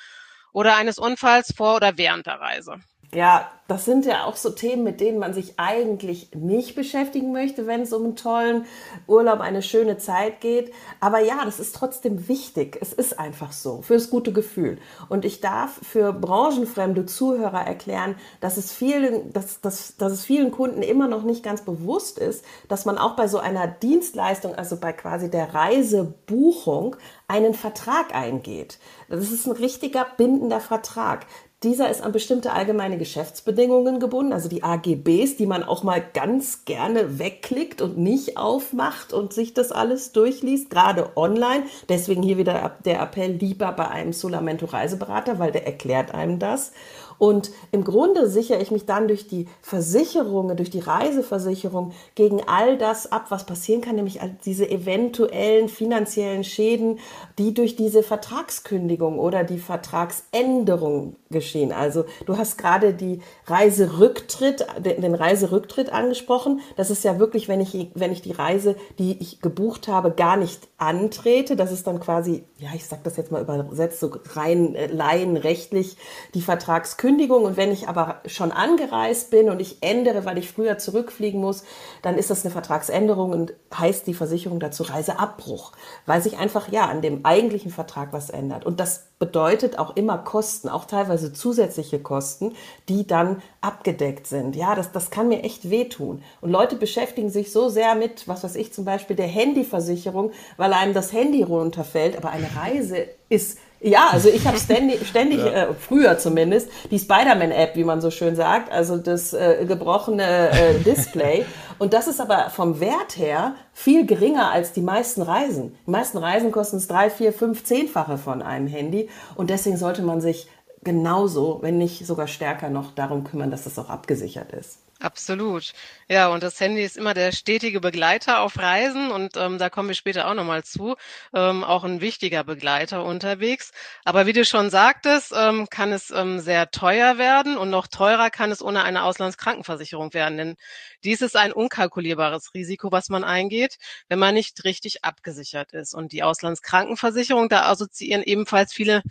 oder 0.53 0.77
eines 0.77 0.99
Unfalls 0.99 1.53
vor 1.55 1.77
oder 1.77 1.99
während 1.99 2.27
der 2.27 2.41
Reise. 2.41 2.81
Ja, 3.13 3.51
das 3.67 3.85
sind 3.85 4.05
ja 4.05 4.25
auch 4.25 4.35
so 4.35 4.51
Themen, 4.51 4.83
mit 4.83 5.01
denen 5.01 5.19
man 5.19 5.33
sich 5.33 5.55
eigentlich 5.59 6.31
nicht 6.35 6.75
beschäftigen 6.75 7.33
möchte, 7.33 7.69
wenn 7.69 7.83
es 7.83 7.93
um 7.93 8.05
einen 8.05 8.17
tollen 8.17 8.67
Urlaub, 9.07 9.41
eine 9.41 9.63
schöne 9.63 9.97
Zeit 9.97 10.41
geht. 10.41 10.73
Aber 10.99 11.21
ja, 11.21 11.45
das 11.45 11.61
ist 11.61 11.75
trotzdem 11.77 12.27
wichtig. 12.29 12.79
Es 12.81 12.93
ist 12.93 13.19
einfach 13.19 13.53
so, 13.53 13.83
fürs 13.83 14.11
gute 14.11 14.33
Gefühl. 14.33 14.79
Und 15.09 15.25
ich 15.25 15.41
darf 15.41 15.79
für 15.83 16.13
branchenfremde 16.13 17.07
Zuhörer 17.07 17.61
erklären, 17.61 18.17
dass 18.41 18.57
es 18.57 18.73
vielen, 18.73 19.33
dass, 19.33 19.61
dass, 19.61 19.97
dass 19.97 20.13
es 20.13 20.25
vielen 20.25 20.51
Kunden 20.51 20.83
immer 20.83 21.07
noch 21.07 21.23
nicht 21.23 21.45
ganz 21.45 21.63
bewusst 21.63 22.19
ist, 22.19 22.45
dass 22.69 22.87
man 22.87 22.99
auch 22.99 23.15
bei 23.15 23.29
so 23.29 23.39
einer 23.39 23.69
Dienstleistung, 23.69 24.55
also 24.57 24.77
bei 24.77 24.93
quasi 24.93 25.31
der 25.31 25.55
Reisebuchung, 25.55 26.97
einen 27.29 27.55
Vertrag 27.55 28.15
eingeht. 28.15 28.81
Das 29.09 29.31
ist 29.31 29.47
ein 29.47 29.53
richtiger 29.53 30.07
bindender 30.17 30.61
Vertrag. 30.61 31.27
Dieser 31.63 31.91
ist 31.91 32.01
an 32.01 32.13
bestimmte 32.13 32.55
allgemeine 32.55 32.97
Geschäftsbedingungen 32.97 34.01
gebunden, 34.01 34.33
also 34.33 34.49
die 34.49 34.63
AGBs, 34.63 35.37
die 35.37 35.45
man 35.45 35.63
auch 35.63 35.83
mal 35.83 36.03
ganz 36.15 36.65
gerne 36.65 37.19
wegklickt 37.19 37.83
und 37.83 37.99
nicht 37.99 38.39
aufmacht 38.39 39.13
und 39.13 39.35
sich 39.35 39.53
das 39.53 39.71
alles 39.71 40.13
durchliest, 40.13 40.71
gerade 40.71 41.11
online. 41.17 41.65
Deswegen 41.91 42.23
hier 42.23 42.39
wieder 42.39 42.79
der 42.87 43.03
Appell 43.03 43.33
lieber 43.33 43.73
bei 43.73 43.89
einem 43.89 44.15
Solamento 44.15 44.65
Reiseberater, 44.65 45.39
weil 45.39 45.53
der 45.53 45.67
erklärt 45.67 46.15
einem 46.15 46.39
das. 46.39 46.73
Und 47.21 47.51
im 47.71 47.85
Grunde 47.85 48.31
sichere 48.31 48.63
ich 48.63 48.71
mich 48.71 48.87
dann 48.87 49.07
durch 49.07 49.29
die 49.29 49.47
Versicherungen, 49.61 50.57
durch 50.57 50.71
die 50.71 50.79
Reiseversicherung 50.81 51.93
gegen 52.15 52.49
all 52.49 52.79
das 52.79 53.13
ab, 53.13 53.27
was 53.29 53.45
passieren 53.45 53.83
kann, 53.83 53.97
nämlich 53.97 54.21
diese 54.47 54.69
eventuellen 54.71 55.69
finanziellen 55.69 56.45
Schäden, 56.45 56.99
die 57.39 57.53
durch 57.53 57.77
diese 57.77 58.03
Vertragskündigung 58.03 59.19
oder 59.19 59.45
die 59.45 59.59
Vertragsänderung 59.59 61.17
geschehen. 61.29 61.73
Also 61.73 62.07
du 62.25 62.39
hast 62.39 62.57
gerade 62.57 62.95
die 62.95 63.21
Reiserücktritt, 63.47 64.67
den 64.79 65.15
Reiserücktritt 65.15 65.93
angesprochen. 65.93 66.61
Das 66.79 66.89
ist 66.89 67.05
ja 67.05 67.19
wirklich, 67.19 67.49
wenn 67.49 67.61
ich, 67.61 67.91
wenn 67.95 68.13
ich 68.13 68.23
die 68.23 68.33
Reise, 68.33 68.77
die 68.99 69.19
ich 69.21 69.43
gebucht 69.43 69.89
habe, 69.89 70.11
gar 70.11 70.39
nicht 70.39 70.69
antrete. 70.79 71.55
Das 71.55 71.71
ist 71.71 71.87
dann 71.87 72.01
quasi, 72.01 72.45
ja, 72.57 72.71
ich 72.75 72.87
sag 72.87 73.05
das 73.05 73.19
jetzt 73.19 73.31
mal 73.31 73.43
übersetzt, 73.43 74.01
so 74.01 74.11
rein 74.33 74.75
äh, 74.75 74.87
laienrechtlich 74.87 75.99
die 76.33 76.41
Vertragskündigung. 76.41 77.10
Und 77.19 77.57
wenn 77.57 77.73
ich 77.73 77.89
aber 77.89 78.21
schon 78.27 78.53
angereist 78.53 79.31
bin 79.31 79.51
und 79.51 79.61
ich 79.61 79.83
ändere, 79.83 80.25
weil 80.25 80.39
ich 80.39 80.51
früher 80.51 80.79
zurückfliegen 80.79 81.41
muss, 81.41 81.65
dann 82.03 82.17
ist 82.17 82.31
das 82.31 82.45
eine 82.45 82.53
Vertragsänderung 82.53 83.33
und 83.33 83.55
heißt 83.77 84.07
die 84.07 84.15
Versicherung 84.15 84.61
dazu 84.61 84.85
Reiseabbruch, 84.85 85.73
weil 86.07 86.23
sich 86.23 86.39
einfach 86.39 86.71
ja 86.71 86.87
an 86.87 87.03
dem 87.03 87.25
eigentlichen 87.25 87.71
Vertrag 87.71 88.13
was 88.13 88.31
ändert. 88.31 88.65
Und 88.65 88.81
das 88.81 89.07
bedeutet 89.19 89.79
auch 89.79 89.97
immer 89.97 90.19
Kosten, 90.19 90.69
auch 90.69 90.85
teilweise 90.85 91.33
zusätzliche 91.33 91.99
Kosten, 91.99 92.55
die 92.89 93.07
dann 93.07 93.43
abgedeckt 93.61 94.27
sind. 94.27 94.57
Ja, 94.57 94.75
das, 94.75 94.93
das 94.93 95.11
kann 95.11 95.29
mir 95.29 95.43
echt 95.43 95.69
wehtun. 95.69 96.23
Und 96.41 96.51
Leute 96.51 96.77
beschäftigen 96.77 97.29
sich 97.29 97.53
so 97.53 97.69
sehr 97.69 97.95
mit, 97.95 98.29
was 98.29 98.45
weiß 98.45 98.57
ich, 98.57 98.73
zum 98.73 98.85
Beispiel 98.85 99.17
der 99.17 99.27
Handyversicherung, 99.27 100.33
weil 100.57 100.73
einem 100.73 100.95
das 100.95 101.13
Handy 101.13 101.43
runterfällt, 101.43 102.17
aber 102.17 102.31
eine 102.31 102.49
Reise 102.57 103.09
ist 103.29 103.59
ja, 103.81 104.09
also 104.11 104.29
ich 104.29 104.47
habe 104.47 104.59
ständig, 104.59 105.07
ständig 105.07 105.39
ja. 105.45 105.47
äh, 105.47 105.75
früher 105.75 106.19
zumindest, 106.19 106.71
die 106.91 106.99
Spider-Man-App, 106.99 107.77
wie 107.77 107.85
man 107.85 108.01
so 108.01 108.11
schön 108.11 108.37
sagt, 108.37 108.71
also 108.71 108.99
das 108.99 109.33
äh, 109.33 109.65
gebrochene 109.67 110.51
äh, 110.51 110.79
Display. 110.85 111.45
Und 111.79 111.95
das 111.95 112.07
ist 112.07 112.21
aber 112.21 112.51
vom 112.51 112.81
Wert 112.81 113.17
her 113.17 113.55
viel 113.73 114.05
geringer 114.07 114.51
als 114.51 114.73
die 114.73 114.83
meisten 114.83 115.23
Reisen. 115.23 115.77
Die 115.87 115.91
meisten 115.91 116.19
Reisen 116.19 116.53
kosten 116.53 116.77
es 116.77 116.89
drei, 116.89 117.09
vier, 117.09 117.33
fünf, 117.33 117.65
zehnfache 117.65 118.19
von 118.19 118.43
einem 118.43 118.67
Handy. 118.67 119.09
Und 119.35 119.49
deswegen 119.49 119.79
sollte 119.79 120.03
man 120.03 120.21
sich 120.21 120.49
genauso, 120.83 121.59
wenn 121.63 121.79
nicht 121.79 122.07
sogar 122.07 122.27
stärker 122.27 122.69
noch 122.69 122.95
darum 122.95 123.25
kümmern, 123.25 123.51
dass 123.51 123.65
das 123.65 123.79
auch 123.79 123.89
abgesichert 123.89 124.53
ist. 124.53 124.79
Absolut. 125.03 125.73
Ja, 126.11 126.29
und 126.29 126.43
das 126.43 126.61
Handy 126.61 126.83
ist 126.85 126.99
immer 126.99 127.15
der 127.15 127.33
stetige 127.33 127.81
Begleiter 127.81 128.41
auf 128.41 128.59
Reisen 128.59 129.11
und 129.11 129.35
ähm, 129.39 129.57
da 129.57 129.71
kommen 129.71 129.89
wir 129.89 129.95
später 129.95 130.29
auch 130.29 130.35
nochmal 130.35 130.63
zu. 130.63 130.95
Ähm, 131.35 131.65
auch 131.65 131.85
ein 131.85 132.03
wichtiger 132.03 132.45
Begleiter 132.45 133.03
unterwegs. 133.07 133.71
Aber 134.05 134.27
wie 134.27 134.35
du 134.35 134.45
schon 134.45 134.69
sagtest, 134.69 135.33
ähm, 135.35 135.69
kann 135.71 135.91
es 135.93 136.11
ähm, 136.11 136.39
sehr 136.39 136.71
teuer 136.71 137.17
werden 137.17 137.57
und 137.57 137.71
noch 137.71 137.87
teurer 137.87 138.29
kann 138.29 138.51
es 138.51 138.61
ohne 138.63 138.83
eine 138.83 139.03
Auslandskrankenversicherung 139.05 140.13
werden. 140.13 140.37
Denn 140.37 140.57
dies 141.03 141.23
ist 141.23 141.35
ein 141.35 141.53
unkalkulierbares 141.55 142.53
Risiko, 142.53 142.93
was 142.93 143.09
man 143.09 143.25
eingeht, 143.25 143.79
wenn 144.11 144.19
man 144.19 144.35
nicht 144.35 144.65
richtig 144.65 145.03
abgesichert 145.03 145.73
ist. 145.73 145.95
Und 145.95 146.13
die 146.13 146.23
Auslandskrankenversicherung, 146.23 147.49
da 147.49 147.63
assoziieren 147.71 148.23
ebenfalls 148.23 148.75
viele 148.75 149.03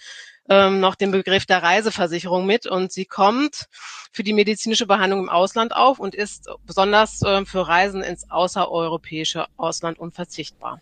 ähm, 0.50 0.80
noch 0.80 0.96
den 0.96 1.12
Begriff 1.12 1.46
der 1.46 1.64
Reiseversicherung 1.64 2.46
mit 2.46 2.66
und 2.66 2.92
sie 2.92 3.06
kommt 3.06 3.68
für 4.12 4.24
die 4.24 4.34
medizinische 4.34 4.88
Behandlung 4.88 5.22
im 5.22 5.30
Ausland 5.30 5.76
auf 5.76 6.00
und 6.00 6.16
ist 6.16 6.50
besonders 6.66 7.22
äh, 7.22 7.46
für 7.46 7.68
Reisen 7.68 8.02
ins 8.02 8.30
außereuropäische 8.30 9.46
Ausland 9.58 10.00
unverzichtbar. 10.00 10.82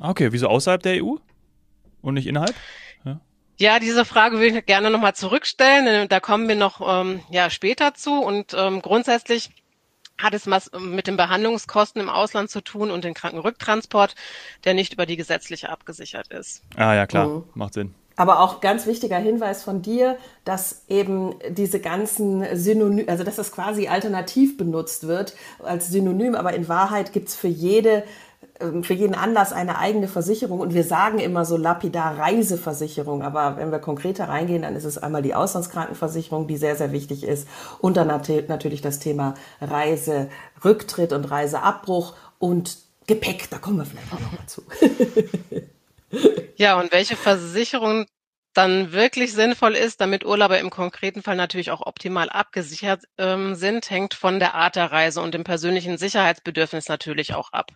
Ah, 0.00 0.10
okay, 0.10 0.32
wieso 0.32 0.48
außerhalb 0.48 0.82
der 0.82 1.04
EU 1.04 1.16
und 2.02 2.14
nicht 2.14 2.26
innerhalb? 2.26 2.54
Ja. 3.04 3.20
Ja, 3.58 3.78
diese 3.78 4.04
Frage 4.04 4.38
würde 4.38 4.58
ich 4.58 4.66
gerne 4.66 4.90
nochmal 4.90 5.14
zurückstellen. 5.14 5.86
Denn 5.86 6.08
Da 6.08 6.18
kommen 6.18 6.48
wir 6.48 6.56
noch 6.56 6.80
ähm, 6.84 7.20
ja, 7.30 7.50
später 7.50 7.94
zu. 7.94 8.20
Und 8.20 8.52
ähm, 8.54 8.82
grundsätzlich 8.82 9.50
hat 10.18 10.34
es 10.34 10.48
was 10.48 10.70
mit 10.78 11.06
den 11.06 11.16
Behandlungskosten 11.16 12.00
im 12.00 12.08
Ausland 12.08 12.50
zu 12.50 12.60
tun 12.60 12.90
und 12.90 13.04
den 13.04 13.14
Krankenrücktransport, 13.14 14.14
der 14.64 14.74
nicht 14.74 14.92
über 14.92 15.06
die 15.06 15.16
gesetzliche 15.16 15.70
abgesichert 15.70 16.28
ist. 16.28 16.62
Ah 16.76 16.94
ja, 16.94 17.06
klar, 17.06 17.28
mhm. 17.28 17.44
macht 17.54 17.74
Sinn. 17.74 17.94
Aber 18.16 18.40
auch 18.40 18.60
ganz 18.60 18.86
wichtiger 18.86 19.18
Hinweis 19.18 19.64
von 19.64 19.82
dir, 19.82 20.16
dass 20.44 20.82
eben 20.88 21.34
diese 21.48 21.80
ganzen 21.80 22.44
Synonym, 22.56 23.08
also 23.08 23.24
dass 23.24 23.36
das 23.36 23.50
quasi 23.50 23.88
alternativ 23.88 24.56
benutzt 24.56 25.08
wird 25.08 25.34
als 25.62 25.88
Synonym, 25.88 26.34
aber 26.34 26.52
in 26.54 26.68
Wahrheit 26.68 27.12
gibt's 27.12 27.34
für 27.34 27.48
jede 27.48 28.04
ähm, 28.60 28.84
für 28.84 28.94
jeden 28.94 29.14
Anlass 29.14 29.52
eine 29.52 29.78
eigene 29.78 30.06
Versicherung. 30.06 30.60
Und 30.60 30.74
wir 30.74 30.84
sagen 30.84 31.18
immer 31.18 31.44
so 31.44 31.56
lapidar 31.56 32.18
Reiseversicherung, 32.18 33.22
aber 33.22 33.56
wenn 33.56 33.72
wir 33.72 33.78
konkreter 33.80 34.28
reingehen, 34.28 34.62
dann 34.62 34.76
ist 34.76 34.84
es 34.84 34.98
einmal 34.98 35.22
die 35.22 35.34
Auslandskrankenversicherung, 35.34 36.46
die 36.46 36.56
sehr, 36.56 36.76
sehr 36.76 36.92
wichtig 36.92 37.24
ist. 37.24 37.48
Und 37.80 37.96
dann 37.96 38.06
natürlich 38.06 38.80
das 38.80 38.98
Thema 39.00 39.34
Reiserücktritt 39.60 41.12
und 41.12 41.30
Reiseabbruch 41.30 42.14
und 42.38 42.78
Gepäck, 43.06 43.50
da 43.50 43.58
kommen 43.58 43.78
wir 43.78 43.84
vielleicht 43.84 44.12
auch 44.12 44.20
noch 44.20 44.32
mal 44.32 44.46
zu. 44.46 44.62
Ja, 46.56 46.78
und 46.78 46.92
welche 46.92 47.16
Versicherung 47.16 48.06
dann 48.54 48.92
wirklich 48.92 49.32
sinnvoll 49.32 49.74
ist, 49.74 50.00
damit 50.00 50.24
Urlauber 50.24 50.60
im 50.60 50.70
konkreten 50.70 51.22
Fall 51.22 51.34
natürlich 51.36 51.72
auch 51.72 51.84
optimal 51.84 52.30
abgesichert 52.30 53.02
ähm, 53.18 53.56
sind, 53.56 53.90
hängt 53.90 54.14
von 54.14 54.38
der 54.38 54.54
Art 54.54 54.76
der 54.76 54.92
Reise 54.92 55.20
und 55.20 55.34
dem 55.34 55.42
persönlichen 55.42 55.98
Sicherheitsbedürfnis 55.98 56.88
natürlich 56.88 57.34
auch 57.34 57.52
ab. 57.52 57.72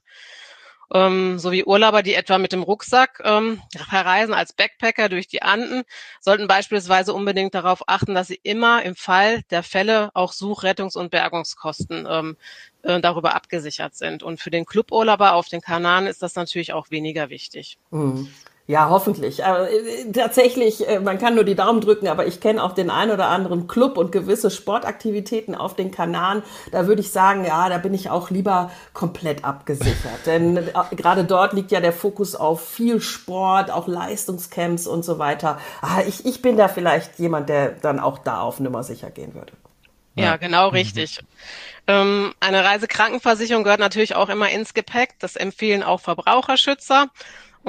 Ähm, 0.93 1.39
so 1.39 1.53
wie 1.53 1.65
Urlauber, 1.65 2.03
die 2.03 2.15
etwa 2.15 2.39
mit 2.39 2.53
dem 2.53 2.63
Rucksack 2.63 3.21
ähm, 3.25 3.61
verreisen 3.89 4.33
als 4.33 4.53
Backpacker 4.53 5.09
durch 5.09 5.29
die 5.29 5.43
Anden, 5.43 5.83
sollten 6.21 6.49
beispielsweise 6.49 7.13
unbedingt 7.13 7.55
darauf 7.55 7.83
achten, 7.87 8.15
dass 8.15 8.29
sie 8.29 8.41
immer 8.43 8.83
im 8.83 8.95
Fall 8.95 9.43
der 9.51 9.63
Fälle 9.63 10.11
auch 10.15 10.33
Such-, 10.33 10.65
Rettungs- 10.65 10.97
und 10.97 11.11
Bergungskosten 11.11 12.07
ähm, 12.09 12.37
äh, 12.83 13.01
darüber 13.01 13.35
abgesichert 13.35 13.97
sind. 13.97 14.23
Und 14.23 14.41
für 14.41 14.51
den 14.51 14.65
Cluburlauber 14.65 15.35
auf 15.35 15.49
den 15.49 15.61
Kanaren 15.61 16.07
ist 16.07 16.23
das 16.23 16.35
natürlich 16.35 16.73
auch 16.73 16.91
weniger 16.91 17.29
wichtig. 17.29 17.79
Mhm. 17.91 18.29
Ja, 18.69 18.91
hoffentlich. 18.91 19.47
Aber 19.47 19.71
äh, 19.71 20.13
tatsächlich, 20.13 20.87
äh, 20.87 21.01
man 21.01 21.17
kann 21.17 21.35
nur 21.35 21.45
die 21.45 21.55
Daumen 21.55 21.81
drücken, 21.81 22.07
aber 22.07 22.27
ich 22.27 22.39
kenne 22.39 22.63
auch 22.63 22.73
den 22.73 22.91
ein 22.91 23.11
oder 23.11 23.29
anderen 23.29 23.67
Club 23.67 23.97
und 23.97 24.13
gewisse 24.13 24.51
Sportaktivitäten 24.51 25.55
auf 25.55 25.75
den 25.75 25.91
Kanaren. 25.91 26.43
Da 26.71 26.87
würde 26.87 27.01
ich 27.01 27.11
sagen, 27.11 27.47
ja, 27.47 27.71
da 27.71 27.79
bin 27.79 27.95
ich 27.95 28.11
auch 28.11 28.29
lieber 28.29 28.71
komplett 28.93 29.43
abgesichert. 29.43 30.19
Denn 30.27 30.59
äh, 30.59 30.73
gerade 30.95 31.25
dort 31.25 31.55
liegt 31.55 31.73
ja 31.73 31.81
der 31.81 31.95
Fokus 31.95 32.37
auf 32.37 32.61
viel 32.61 33.01
Sport, 33.01 33.71
auch 33.71 33.89
Leistungscamps 33.89 34.87
und 34.87 35.03
so 35.03 35.19
weiter. 35.19 35.59
Ah, 35.81 36.03
ich, 36.07 36.27
ich 36.27 36.43
bin 36.43 36.59
da 36.59 36.69
vielleicht 36.69 37.19
jemand, 37.19 37.49
der 37.49 37.71
dann 37.71 37.99
auch 37.99 38.19
da 38.19 38.43
auf 38.43 38.61
Nummer 38.61 38.83
sicher 38.83 39.11
gehen 39.11 39.33
würde. 39.33 39.55
Ja, 40.15 40.37
genau 40.37 40.69
richtig. 40.69 41.21
Ähm, 41.87 42.35
eine 42.41 42.65
Reisekrankenversicherung 42.65 43.65
gehört 43.65 43.81
natürlich 43.81 44.15
auch 44.15 44.29
immer 44.29 44.51
ins 44.51 44.75
Gepäck. 44.75 45.15
Das 45.21 45.37
empfehlen 45.37 45.83
auch 45.83 46.01
Verbraucherschützer. 46.01 47.07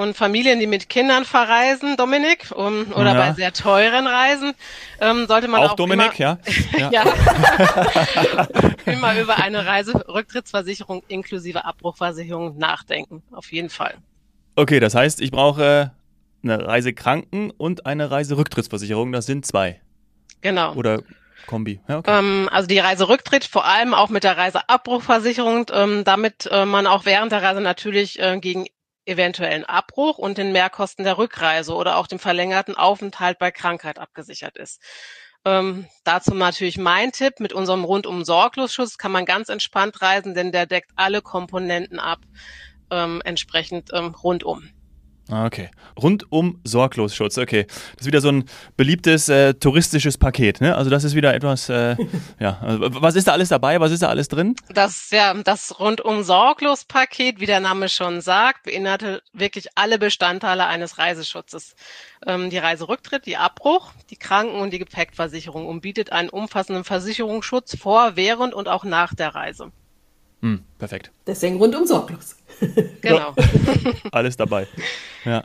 Und 0.00 0.16
Familien, 0.16 0.58
die 0.60 0.66
mit 0.66 0.88
Kindern 0.88 1.26
verreisen, 1.26 1.94
Dominik, 1.98 2.52
um, 2.54 2.90
oder 2.92 3.12
ja. 3.12 3.14
bei 3.14 3.32
sehr 3.34 3.52
teuren 3.52 4.06
Reisen, 4.06 4.54
ähm, 4.98 5.26
sollte 5.26 5.46
man 5.46 5.60
auch, 5.60 5.72
auch 5.72 5.76
Dominik, 5.76 6.18
immer, 6.18 6.38
ja, 6.78 6.90
ja. 6.90 7.02
immer 8.86 9.20
über 9.20 9.36
eine 9.36 9.66
Reiserücktrittsversicherung 9.66 11.02
inklusive 11.08 11.66
Abbruchversicherung 11.66 12.56
nachdenken. 12.56 13.22
Auf 13.30 13.52
jeden 13.52 13.68
Fall. 13.68 13.98
Okay, 14.56 14.80
das 14.80 14.94
heißt, 14.94 15.20
ich 15.20 15.32
brauche 15.32 15.92
eine 16.42 16.66
Reisekranken- 16.66 17.50
und 17.50 17.84
eine 17.84 18.10
Reiserücktrittsversicherung. 18.10 19.12
Das 19.12 19.26
sind 19.26 19.44
zwei. 19.44 19.82
Genau. 20.40 20.72
Oder 20.76 21.02
Kombi. 21.46 21.78
Ja, 21.88 21.98
okay. 21.98 22.18
ähm, 22.18 22.48
also 22.50 22.66
die 22.66 22.78
Reiserücktritt, 22.78 23.44
vor 23.44 23.66
allem 23.66 23.92
auch 23.92 24.08
mit 24.08 24.24
der 24.24 24.38
Reiseabbruchversicherung, 24.38 25.66
ähm, 25.74 26.04
damit 26.04 26.48
äh, 26.50 26.64
man 26.64 26.86
auch 26.86 27.04
während 27.04 27.32
der 27.32 27.42
Reise 27.42 27.60
natürlich 27.60 28.18
äh, 28.18 28.38
gegen 28.40 28.64
eventuellen 29.04 29.64
Abbruch 29.64 30.18
und 30.18 30.38
den 30.38 30.52
Mehrkosten 30.52 31.04
der 31.04 31.18
Rückreise 31.18 31.74
oder 31.74 31.96
auch 31.96 32.06
dem 32.06 32.18
verlängerten 32.18 32.76
Aufenthalt 32.76 33.38
bei 33.38 33.50
Krankheit 33.50 33.98
abgesichert 33.98 34.56
ist. 34.56 34.80
Ähm, 35.44 35.86
dazu 36.04 36.34
natürlich 36.34 36.76
mein 36.76 37.12
Tipp. 37.12 37.40
Mit 37.40 37.52
unserem 37.52 37.84
rundum 37.84 38.24
Sorglosschutz 38.24 38.98
kann 38.98 39.12
man 39.12 39.24
ganz 39.24 39.48
entspannt 39.48 40.02
reisen, 40.02 40.34
denn 40.34 40.52
der 40.52 40.66
deckt 40.66 40.92
alle 40.96 41.22
Komponenten 41.22 41.98
ab, 41.98 42.20
ähm, 42.90 43.22
entsprechend 43.24 43.90
ähm, 43.92 44.14
rundum. 44.14 44.70
Ah, 45.30 45.46
okay. 45.46 45.70
Rundum 46.00 46.60
Sorglosschutz, 46.64 47.38
okay. 47.38 47.66
Das 47.68 48.00
ist 48.00 48.06
wieder 48.06 48.20
so 48.20 48.30
ein 48.30 48.44
beliebtes 48.76 49.28
äh, 49.28 49.54
touristisches 49.54 50.18
Paket, 50.18 50.60
ne? 50.60 50.74
Also 50.74 50.90
das 50.90 51.04
ist 51.04 51.14
wieder 51.14 51.34
etwas, 51.34 51.68
äh, 51.68 51.96
ja. 52.40 52.58
Also, 52.60 53.02
was 53.02 53.14
ist 53.14 53.28
da 53.28 53.32
alles 53.32 53.48
dabei? 53.48 53.80
Was 53.80 53.92
ist 53.92 54.02
da 54.02 54.08
alles 54.08 54.28
drin? 54.28 54.56
Das, 54.68 55.10
ja, 55.10 55.32
das 55.34 55.78
Rundum 55.78 56.24
Sorglos-Paket, 56.24 57.38
wie 57.38 57.46
der 57.46 57.60
Name 57.60 57.88
schon 57.88 58.20
sagt, 58.20 58.64
beinhaltet 58.64 59.22
wirklich 59.32 59.68
alle 59.76 59.98
Bestandteile 59.98 60.66
eines 60.66 60.98
Reiseschutzes. 60.98 61.76
Ähm, 62.26 62.50
die 62.50 62.58
Reiserücktritt, 62.58 63.26
die 63.26 63.36
Abbruch, 63.36 63.92
die 64.10 64.16
Kranken- 64.16 64.60
und 64.60 64.72
die 64.72 64.78
Gepäckversicherung 64.80 65.66
und 65.66 65.80
bietet 65.80 66.10
einen 66.10 66.28
umfassenden 66.28 66.82
Versicherungsschutz 66.84 67.76
vor, 67.76 68.16
während 68.16 68.52
und 68.52 68.66
auch 68.66 68.84
nach 68.84 69.14
der 69.14 69.34
Reise. 69.34 69.70
Hm, 70.42 70.62
perfekt. 70.78 71.10
Deswegen 71.26 71.58
rundum 71.58 71.86
sorglos. 71.86 72.36
Genau. 73.00 73.32
Alles 74.12 74.36
dabei. 74.36 74.66
Ja. 75.24 75.44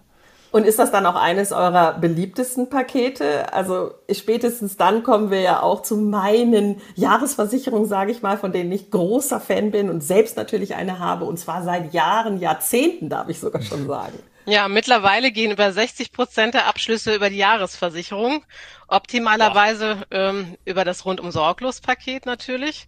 Und 0.51 0.65
ist 0.65 0.79
das 0.79 0.91
dann 0.91 1.05
auch 1.05 1.15
eines 1.15 1.51
eurer 1.51 1.93
beliebtesten 1.99 2.69
Pakete? 2.69 3.53
Also 3.53 3.93
spätestens 4.11 4.77
dann 4.77 5.03
kommen 5.03 5.29
wir 5.29 5.41
ja 5.41 5.61
auch 5.61 5.81
zu 5.81 5.97
meinen 5.97 6.81
Jahresversicherungen, 6.95 7.87
sage 7.87 8.11
ich 8.11 8.21
mal, 8.21 8.37
von 8.37 8.51
denen 8.51 8.71
ich 8.71 8.89
großer 8.89 9.41
Fan 9.41 9.71
bin 9.71 9.89
und 9.89 10.01
selbst 10.01 10.37
natürlich 10.37 10.75
eine 10.75 10.99
habe 10.99 11.25
und 11.25 11.37
zwar 11.37 11.63
seit 11.63 11.93
Jahren, 11.93 12.39
Jahrzehnten, 12.39 13.09
darf 13.09 13.27
ich 13.27 13.39
sogar 13.39 13.61
schon 13.61 13.87
sagen. 13.87 14.17
Ja, 14.45 14.67
mittlerweile 14.67 15.31
gehen 15.31 15.51
über 15.51 15.73
60 15.73 16.11
Prozent 16.11 16.53
der 16.53 16.67
Abschlüsse 16.67 17.15
über 17.15 17.29
die 17.29 17.37
Jahresversicherung. 17.37 18.45
Optimalerweise 18.87 20.03
ähm, 20.11 20.55
über 20.65 20.85
das 20.85 21.03
Rundum-Sorglos-Paket 21.03 22.25
natürlich. 22.25 22.87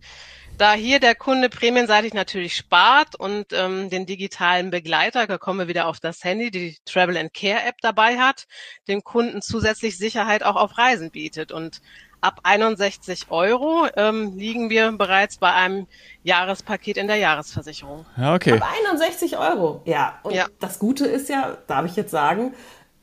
Da 0.57 0.73
hier 0.73 0.99
der 0.99 1.13
Kunde 1.13 1.49
prämienseitig 1.49 2.15
natürlich 2.15 2.55
spart 2.55 3.15
und 3.15 3.53
ähm, 3.53 3.91
den 3.91 4.07
digitalen 4.07 4.71
Begleiter, 4.71 5.27
da 5.27 5.37
kommen 5.37 5.59
wir 5.59 5.67
wieder 5.67 5.87
auf 5.87 5.99
das 5.99 6.23
Handy, 6.23 6.49
die 6.49 6.77
Travel 6.83 7.15
and 7.15 7.31
Care 7.31 7.61
App 7.63 7.75
dabei 7.81 8.17
hat, 8.17 8.47
dem 8.87 9.03
Kunden 9.03 9.43
zusätzlich 9.43 9.99
Sicherheit 9.99 10.41
auch 10.41 10.55
auf 10.55 10.79
Reisen 10.79 11.11
bietet. 11.11 11.51
Und 11.51 11.81
ab 12.21 12.39
61 12.41 13.27
Euro 13.29 13.87
ähm, 13.95 14.35
liegen 14.35 14.71
wir 14.71 14.91
bereits 14.93 15.37
bei 15.37 15.53
einem 15.53 15.85
Jahrespaket 16.23 16.97
in 16.97 17.05
der 17.05 17.17
Jahresversicherung. 17.17 18.07
Ja, 18.17 18.33
okay. 18.33 18.53
Ab 18.53 18.67
61 18.83 19.37
Euro. 19.37 19.83
Ja, 19.85 20.17
und 20.23 20.33
ja. 20.33 20.47
das 20.59 20.79
Gute 20.79 21.05
ist 21.05 21.29
ja, 21.29 21.57
darf 21.67 21.85
ich 21.85 21.95
jetzt 21.95 22.09
sagen, 22.11 22.55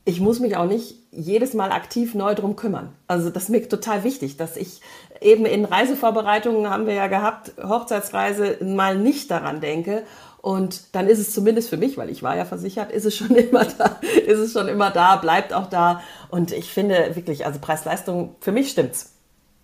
ich 0.03 0.19
muss 0.19 0.39
mich 0.39 0.55
auch 0.55 0.67
nicht 0.67 0.95
jedes 1.11 1.53
Mal 1.53 1.71
aktiv 1.71 2.13
neu 2.13 2.35
drum 2.35 2.55
kümmern. 2.55 2.93
Also 3.07 3.29
das 3.29 3.43
ist 3.43 3.49
mir 3.49 3.67
total 3.67 4.03
wichtig, 4.03 4.37
dass 4.37 4.57
ich 4.57 4.81
eben 5.21 5.45
in 5.45 5.65
Reisevorbereitungen 5.65 6.69
haben 6.69 6.87
wir 6.87 6.93
ja 6.93 7.07
gehabt, 7.07 7.53
Hochzeitsreise 7.61 8.57
mal 8.63 8.97
nicht 8.97 9.31
daran 9.31 9.61
denke. 9.61 10.03
Und 10.41 10.95
dann 10.95 11.07
ist 11.07 11.17
es 11.17 11.33
zumindest 11.33 11.69
für 11.69 11.77
mich, 11.77 11.97
weil 11.97 12.11
ich 12.11 12.21
war 12.21 12.37
ja 12.37 12.45
versichert, 12.45 12.91
ist 12.91 13.05
es 13.05 13.15
schon 13.15 13.35
immer 13.35 13.65
da, 13.65 13.99
ist 14.27 14.37
es 14.37 14.53
schon 14.53 14.67
immer 14.67 14.91
da, 14.91 15.15
bleibt 15.15 15.53
auch 15.53 15.67
da. 15.67 16.01
Und 16.29 16.51
ich 16.51 16.69
finde 16.69 17.15
wirklich, 17.15 17.45
also 17.45 17.59
Preis-Leistung, 17.59 18.35
für 18.41 18.51
mich 18.51 18.69
stimmt's. 18.69 19.13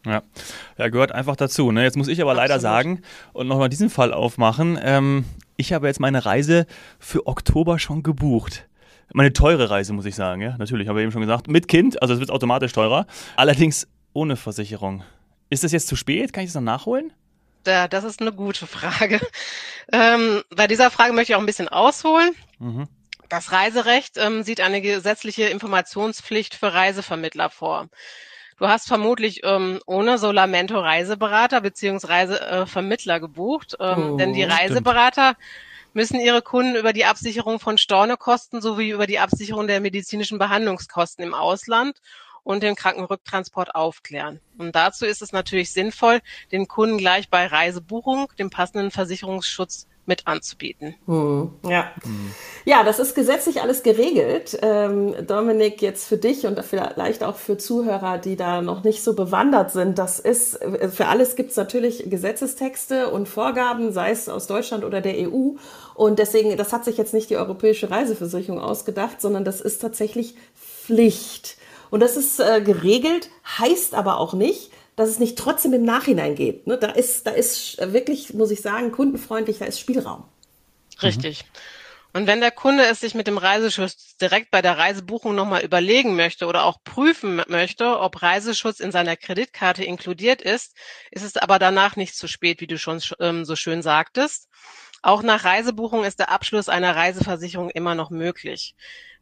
Ja, 0.06 0.24
ja, 0.80 0.90
gehört 0.90 1.12
einfach 1.12 1.36
dazu. 1.36 1.72
Ne? 1.72 1.84
Jetzt 1.84 1.98
muss 1.98 2.08
ich 2.08 2.20
aber 2.22 2.32
Absolut. 2.32 2.50
leider 2.50 2.60
sagen 2.60 3.02
und 3.34 3.48
nochmal 3.48 3.70
diesen 3.70 3.92
Fall 3.92 4.12
aufmachen. 4.14 4.80
Ähm, 4.82 5.26
ich 5.58 5.74
habe 5.74 5.86
jetzt 5.86 6.00
meine 6.00 6.26
Reise 6.26 6.66
für 6.98 7.28
Oktober 7.28 7.78
schon 7.78 8.02
gebucht. 8.02 8.68
Meine 9.14 9.34
teure 9.34 9.70
Reise, 9.70 9.94
muss 9.94 10.06
ich 10.06 10.16
sagen, 10.16 10.42
ja. 10.42 10.56
Natürlich, 10.58 10.88
habe 10.88 11.00
ich 11.00 11.04
eben 11.04 11.12
schon 11.12 11.22
gesagt. 11.22 11.48
Mit 11.48 11.68
Kind, 11.68 12.02
also 12.02 12.16
es 12.16 12.20
wird 12.20 12.32
automatisch 12.32 12.72
teurer. 12.72 13.06
Allerdings 13.36 13.88
ohne 14.14 14.36
Versicherung. 14.36 15.04
Ist 15.52 15.64
das 15.64 15.74
jetzt 15.74 15.88
zu 15.88 15.96
spät? 15.96 16.34
Kann 16.34 16.44
ich 16.44 16.50
das 16.50 16.56
noch 16.56 16.62
nachholen? 16.62 17.14
Ja, 17.68 17.88
das 17.88 18.04
ist 18.04 18.22
eine 18.22 18.34
gute 18.34 18.66
Frage. 18.66 19.22
Ähm, 19.94 20.42
bei 20.56 20.68
dieser 20.68 20.90
Frage 20.90 21.12
möchte 21.12 21.34
ich 21.34 21.36
auch 21.36 21.42
ein 21.42 21.46
bisschen 21.46 21.68
ausholen. 21.68 22.34
Mhm. 22.60 22.88
Das 23.28 23.52
Reiserecht 23.52 24.16
ähm, 24.16 24.44
sieht 24.44 24.62
eine 24.62 24.80
gesetzliche 24.80 25.48
Informationspflicht 25.48 26.56
für 26.56 26.74
Reisevermittler 26.74 27.50
vor. 27.50 27.90
Du 28.58 28.70
hast 28.70 28.88
vermutlich 28.88 29.42
ähm, 29.44 29.82
ohne 29.86 30.18
Solamento 30.18 30.80
Reiseberater 30.80 31.60
beziehungsweise 31.60 32.40
äh, 32.40 32.66
Vermittler 32.68 33.20
gebucht, 33.20 33.76
ähm, 33.82 34.12
oh, 34.14 34.18
denn 34.18 34.32
die 34.32 34.44
Reiseberater 34.44 35.32
stimmt 35.32 35.48
müssen 35.94 36.20
ihre 36.20 36.42
Kunden 36.42 36.76
über 36.76 36.94
die 36.94 37.06
Absicherung 37.06 37.60
von 37.60 37.78
Stornokosten 37.78 38.62
sowie 38.62 38.92
über 38.92 39.08
die 39.08 39.20
Absicherung 39.20 39.68
der 39.68 39.82
medizinischen 39.82 40.38
Behandlungskosten 40.38 41.24
im 41.24 41.34
Ausland 41.34 41.98
und 42.44 42.64
den 42.64 42.76
Krankenrücktransport 42.76 43.76
aufklären. 43.76 44.40
Und 44.58 44.76
dazu 44.76 45.06
ist 45.06 45.22
es 45.22 45.32
natürlich 45.32 45.72
sinnvoll, 45.72 46.20
den 46.52 46.68
Kunden 46.68 46.98
gleich 46.98 47.30
bei 47.30 47.48
Reisebuchung 47.48 48.28
den 48.38 48.50
passenden 48.50 48.92
Versicherungsschutz 48.92 49.88
mit 50.06 50.28
anzubieten. 50.28 50.96
Hm, 51.06 51.52
ja. 51.64 51.92
Hm. 52.02 52.32
ja, 52.66 52.84
das 52.84 53.00
ist 53.00 53.16
gesetzlich 53.16 53.62
alles 53.62 53.84
geregelt. 53.84 54.58
Ähm, 54.62 55.16
Dominik, 55.26 55.82
jetzt 55.82 56.08
für 56.08 56.18
dich 56.18 56.46
und 56.46 56.60
vielleicht 56.64 57.24
auch 57.24 57.36
für 57.36 57.58
Zuhörer, 57.58 58.18
die 58.18 58.36
da 58.36 58.62
noch 58.62 58.84
nicht 58.84 59.04
so 59.04 59.16
bewandert 59.16 59.72
sind, 59.72 60.00
das 60.00 60.20
ist, 60.20 60.60
für 60.90 61.08
alles 61.08 61.36
gibt 61.36 61.52
es 61.52 61.58
natürlich 61.58 62.10
Gesetzestexte 62.10 63.10
und 63.10 63.30
Vorgaben, 63.30 63.94
sei 63.94 64.12
es 64.12 64.28
aus 64.28 64.48
Deutschland 64.48 64.84
oder 64.84 65.02
der 65.02 65.16
EU. 65.30 65.52
Und 65.94 66.20
deswegen, 66.20 66.58
das 66.58 66.74
hat 66.74 66.84
sich 66.84 66.98
jetzt 66.98 67.14
nicht 67.14 67.30
die 67.30 67.38
Europäische 67.38 67.92
Reiseversicherung 67.92 68.60
ausgedacht, 68.60 69.22
sondern 69.22 69.46
das 69.46 69.62
ist 69.62 69.82
tatsächlich 69.82 70.36
Pflicht. 70.56 71.58
Und 71.92 72.00
das 72.00 72.18
ist 72.18 72.40
äh, 72.40 72.62
geregelt, 72.62 73.30
heißt 73.60 73.94
aber 73.94 74.18
auch 74.18 74.34
nicht, 74.34 74.72
dass 74.96 75.10
es 75.10 75.20
nicht 75.20 75.38
trotzdem 75.38 75.74
im 75.74 75.84
Nachhinein 75.84 76.36
geht. 76.36 76.66
Ne? 76.66 76.78
Da 76.78 76.88
ist, 76.88 77.28
da 77.28 77.32
ist 77.32 77.78
wirklich, 77.94 78.34
muss 78.34 78.50
ich 78.50 78.62
sagen, 78.62 78.92
kundenfreundlich, 78.92 79.60
da 79.60 79.66
ist 79.66 79.80
Spielraum. 79.80 80.24
Richtig. 81.04 81.46
Und 82.14 82.28
wenn 82.28 82.42
der 82.42 82.52
Kunde 82.52 82.86
es 82.86 83.00
sich 83.00 83.16
mit 83.16 83.28
dem 83.28 83.38
Reiseschutz 83.38 84.18
direkt 84.18 84.52
bei 84.52 84.62
der 84.62 84.78
Reisebuchung 84.78 85.34
nochmal 85.34 85.64
überlegen 85.64 86.16
möchte 86.16 86.46
oder 86.46 86.66
auch 86.66 86.84
prüfen 86.84 87.42
möchte, 87.48 88.00
ob 88.00 88.22
Reiseschutz 88.22 88.82
in 88.82 88.92
seiner 88.92 89.16
Kreditkarte 89.16 89.84
inkludiert 89.84 90.42
ist, 90.42 90.76
ist 91.12 91.24
es 91.24 91.38
aber 91.38 91.58
danach 91.58 91.96
nicht 91.96 92.16
zu 92.16 92.28
spät, 92.28 92.60
wie 92.60 92.68
du 92.68 92.78
schon 92.78 93.02
ähm, 93.20 93.46
so 93.46 93.56
schön 93.56 93.82
sagtest. 93.82 94.50
Auch 95.02 95.24
nach 95.24 95.46
Reisebuchung 95.46 96.04
ist 96.04 96.20
der 96.20 96.30
Abschluss 96.30 96.70
einer 96.70 96.96
Reiseversicherung 96.96 97.70
immer 97.70 97.96
noch 97.96 98.10
möglich. 98.10 98.76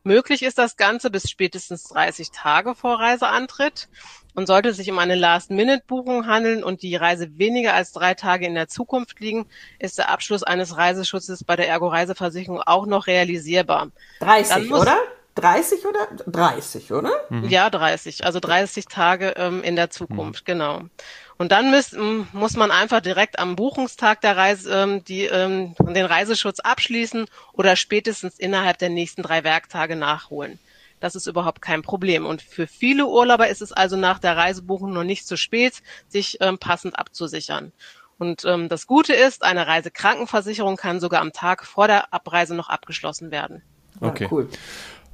Möglich 0.04 0.44
ist 0.44 0.58
das 0.58 0.78
Ganze 0.78 1.10
bis 1.10 1.30
spätestens 1.30 1.84
30 1.84 2.32
Tage 2.32 2.76
vor 2.76 3.00
Reiseantritt. 3.00 3.90
Und 4.36 4.46
sollte 4.46 4.70
es 4.70 4.78
sich 4.78 4.90
um 4.90 5.00
eine 5.00 5.16
Last-Minute-Buchung 5.16 6.28
handeln 6.28 6.64
und 6.64 6.82
die 6.82 6.96
Reise 6.96 7.38
weniger 7.38 7.74
als 7.74 7.92
drei 7.92 8.14
Tage 8.14 8.46
in 8.46 8.54
der 8.54 8.68
Zukunft 8.68 9.20
liegen, 9.20 9.48
ist 9.80 9.98
der 9.98 10.10
Abschluss 10.10 10.44
eines 10.44 10.78
Reiseschutzes 10.78 11.44
bei 11.44 11.56
der 11.56 11.68
Ergo-Reiseversicherung 11.68 12.62
auch 12.62 12.86
noch 12.86 13.08
realisierbar. 13.08 13.90
30, 14.20 14.72
oder? 14.72 14.98
30 15.36 15.86
oder 15.86 16.08
30, 16.28 16.92
oder? 16.92 17.12
Mhm. 17.30 17.50
Ja, 17.50 17.70
30. 17.70 18.26
Also 18.26 18.40
30 18.40 18.86
Tage 18.86 19.34
ähm, 19.38 19.64
in 19.64 19.76
der 19.76 19.90
Zukunft, 19.90 20.48
mhm. 20.48 20.52
genau. 20.52 20.82
Und 21.40 21.54
dann 21.54 21.72
muss, 21.72 21.96
muss 22.34 22.58
man 22.58 22.70
einfach 22.70 23.00
direkt 23.00 23.40
am 23.40 23.56
Buchungstag 23.56 24.20
der 24.20 24.36
Reise 24.36 24.72
ähm, 24.74 25.06
die, 25.06 25.24
ähm, 25.24 25.74
den 25.80 26.06
Reiseschutz 26.06 26.60
abschließen 26.60 27.28
oder 27.54 27.78
spätestens 27.78 28.38
innerhalb 28.38 28.78
der 28.78 28.90
nächsten 28.90 29.24
drei 29.24 29.46
Werktage 29.46 29.96
nachholen. 29.96 30.60
Das 31.00 31.16
ist 31.16 31.28
überhaupt 31.28 31.62
kein 31.62 31.82
Problem. 31.82 32.26
Und 32.26 32.42
für 32.42 32.68
viele 32.68 33.06
Urlauber 33.06 33.48
ist 33.48 33.62
es 33.62 33.72
also 33.72 33.96
nach 33.96 34.20
der 34.20 34.36
Reisebuchung 34.36 34.92
noch 34.92 35.06
nicht 35.06 35.26
zu 35.26 35.38
spät, 35.38 35.82
sich 36.10 36.40
ähm, 36.42 36.58
passend 36.58 37.00
abzusichern. 37.00 37.72
Und 38.18 38.44
ähm, 38.44 38.68
das 38.68 38.86
Gute 38.86 39.14
ist, 39.14 39.44
eine 39.44 39.66
Reisekrankenversicherung 39.66 40.76
kann 40.76 41.00
sogar 41.00 41.22
am 41.22 41.32
Tag 41.32 41.66
vor 41.66 41.88
der 41.88 42.14
Abreise 42.14 42.54
noch 42.54 42.68
abgeschlossen 42.68 43.32
werden. 43.32 43.64
Okay. 44.02 44.26
Ja, 44.26 44.30
cool. 44.30 44.50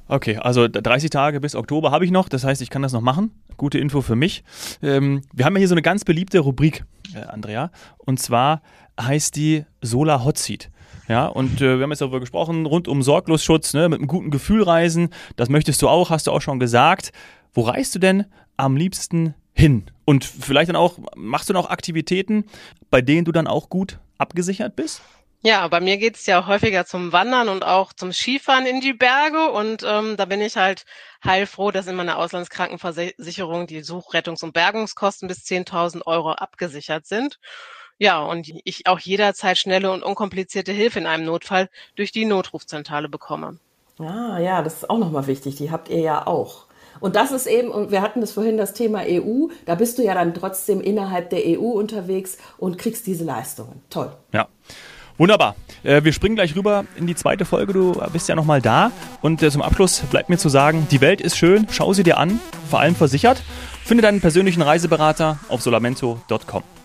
Okay, 0.08 0.36
also 0.36 0.68
30 0.68 1.10
Tage 1.10 1.40
bis 1.40 1.56
Oktober 1.56 1.90
habe 1.90 2.04
ich 2.04 2.12
noch, 2.12 2.28
das 2.28 2.44
heißt, 2.44 2.62
ich 2.62 2.70
kann 2.70 2.82
das 2.82 2.92
noch 2.92 3.00
machen. 3.00 3.32
Gute 3.56 3.78
Info 3.78 4.02
für 4.02 4.14
mich. 4.14 4.44
Ähm, 4.82 5.22
wir 5.32 5.44
haben 5.44 5.54
ja 5.54 5.58
hier 5.58 5.68
so 5.68 5.74
eine 5.74 5.82
ganz 5.82 6.04
beliebte 6.04 6.38
Rubrik, 6.38 6.84
äh, 7.14 7.20
Andrea, 7.24 7.70
und 7.98 8.20
zwar 8.20 8.62
heißt 9.00 9.34
die 9.34 9.64
Solar 9.82 10.24
Hot 10.24 10.38
Seat. 10.38 10.70
Ja, 11.08 11.26
und 11.26 11.60
äh, 11.60 11.76
wir 11.76 11.82
haben 11.82 11.90
jetzt 11.90 12.00
darüber 12.00 12.20
gesprochen, 12.20 12.66
rund 12.66 12.88
um 12.88 13.02
Sorglosschutz, 13.02 13.74
ne, 13.74 13.88
mit 13.88 13.98
einem 13.98 14.08
guten 14.08 14.30
Gefühl 14.30 14.62
reisen. 14.62 15.10
Das 15.36 15.48
möchtest 15.48 15.82
du 15.82 15.88
auch, 15.88 16.10
hast 16.10 16.26
du 16.26 16.32
auch 16.32 16.40
schon 16.40 16.58
gesagt. 16.58 17.12
Wo 17.52 17.62
reist 17.62 17.94
du 17.94 17.98
denn 17.98 18.26
am 18.56 18.76
liebsten 18.76 19.34
hin? 19.54 19.84
Und 20.04 20.24
vielleicht 20.24 20.68
dann 20.68 20.76
auch, 20.76 20.98
machst 21.16 21.48
du 21.48 21.52
noch 21.52 21.70
Aktivitäten, 21.70 22.44
bei 22.90 23.00
denen 23.02 23.24
du 23.24 23.32
dann 23.32 23.46
auch 23.46 23.68
gut 23.68 23.98
abgesichert 24.18 24.76
bist? 24.76 25.00
Ja, 25.42 25.68
bei 25.68 25.80
mir 25.80 25.96
geht 25.96 26.16
es 26.16 26.26
ja 26.26 26.46
häufiger 26.46 26.86
zum 26.86 27.12
Wandern 27.12 27.48
und 27.48 27.64
auch 27.64 27.92
zum 27.92 28.12
Skifahren 28.12 28.66
in 28.66 28.80
die 28.80 28.94
Berge 28.94 29.50
und 29.50 29.84
ähm, 29.86 30.16
da 30.16 30.24
bin 30.24 30.40
ich 30.40 30.56
halt 30.56 30.84
heilfroh, 31.24 31.70
dass 31.70 31.86
in 31.86 31.94
meiner 31.94 32.18
Auslandskrankenversicherung 32.18 33.66
die 33.66 33.82
Such-, 33.82 34.14
Rettungs- 34.14 34.42
und 34.42 34.52
Bergungskosten 34.52 35.28
bis 35.28 35.44
10.000 35.44 36.06
Euro 36.06 36.32
abgesichert 36.32 37.06
sind. 37.06 37.38
Ja, 37.98 38.22
und 38.22 38.50
ich 38.64 38.86
auch 38.86 38.98
jederzeit 38.98 39.56
schnelle 39.56 39.90
und 39.90 40.02
unkomplizierte 40.02 40.72
Hilfe 40.72 40.98
in 40.98 41.06
einem 41.06 41.24
Notfall 41.24 41.70
durch 41.94 42.12
die 42.12 42.24
Notrufzentrale 42.24 43.08
bekomme. 43.08 43.58
Ah, 43.98 44.38
ja, 44.38 44.62
das 44.62 44.74
ist 44.74 44.90
auch 44.90 44.98
nochmal 44.98 45.26
wichtig. 45.26 45.56
Die 45.56 45.70
habt 45.70 45.88
ihr 45.88 46.00
ja 46.00 46.26
auch. 46.26 46.66
Und 47.00 47.16
das 47.16 47.30
ist 47.30 47.46
eben, 47.46 47.70
und 47.70 47.90
wir 47.90 48.02
hatten 48.02 48.20
das 48.20 48.32
vorhin 48.32 48.56
das 48.56 48.74
Thema 48.74 49.02
EU, 49.06 49.48
da 49.64 49.74
bist 49.74 49.98
du 49.98 50.02
ja 50.02 50.14
dann 50.14 50.34
trotzdem 50.34 50.80
innerhalb 50.80 51.30
der 51.30 51.42
EU 51.46 51.70
unterwegs 51.72 52.38
und 52.58 52.78
kriegst 52.78 53.06
diese 53.06 53.24
Leistungen. 53.24 53.82
Toll. 53.90 54.12
Ja. 54.32 54.48
Wunderbar. 55.18 55.56
Äh, 55.82 56.04
wir 56.04 56.12
springen 56.12 56.36
gleich 56.36 56.54
rüber 56.54 56.84
in 56.96 57.06
die 57.06 57.14
zweite 57.14 57.44
Folge. 57.44 57.72
Du 57.72 58.00
bist 58.12 58.28
ja 58.28 58.34
nochmal 58.34 58.60
da. 58.60 58.92
Und 59.22 59.42
äh, 59.42 59.50
zum 59.50 59.62
Abschluss 59.62 60.00
bleibt 60.10 60.28
mir 60.28 60.38
zu 60.38 60.48
sagen, 60.48 60.86
die 60.90 61.00
Welt 61.00 61.20
ist 61.20 61.36
schön. 61.36 61.66
Schau 61.70 61.92
sie 61.92 62.02
dir 62.02 62.18
an. 62.18 62.40
Vor 62.70 62.80
allem 62.80 62.94
versichert. 62.94 63.42
Finde 63.84 64.02
deinen 64.02 64.20
persönlichen 64.20 64.62
Reiseberater 64.62 65.38
auf 65.48 65.62
solamento.com. 65.62 66.75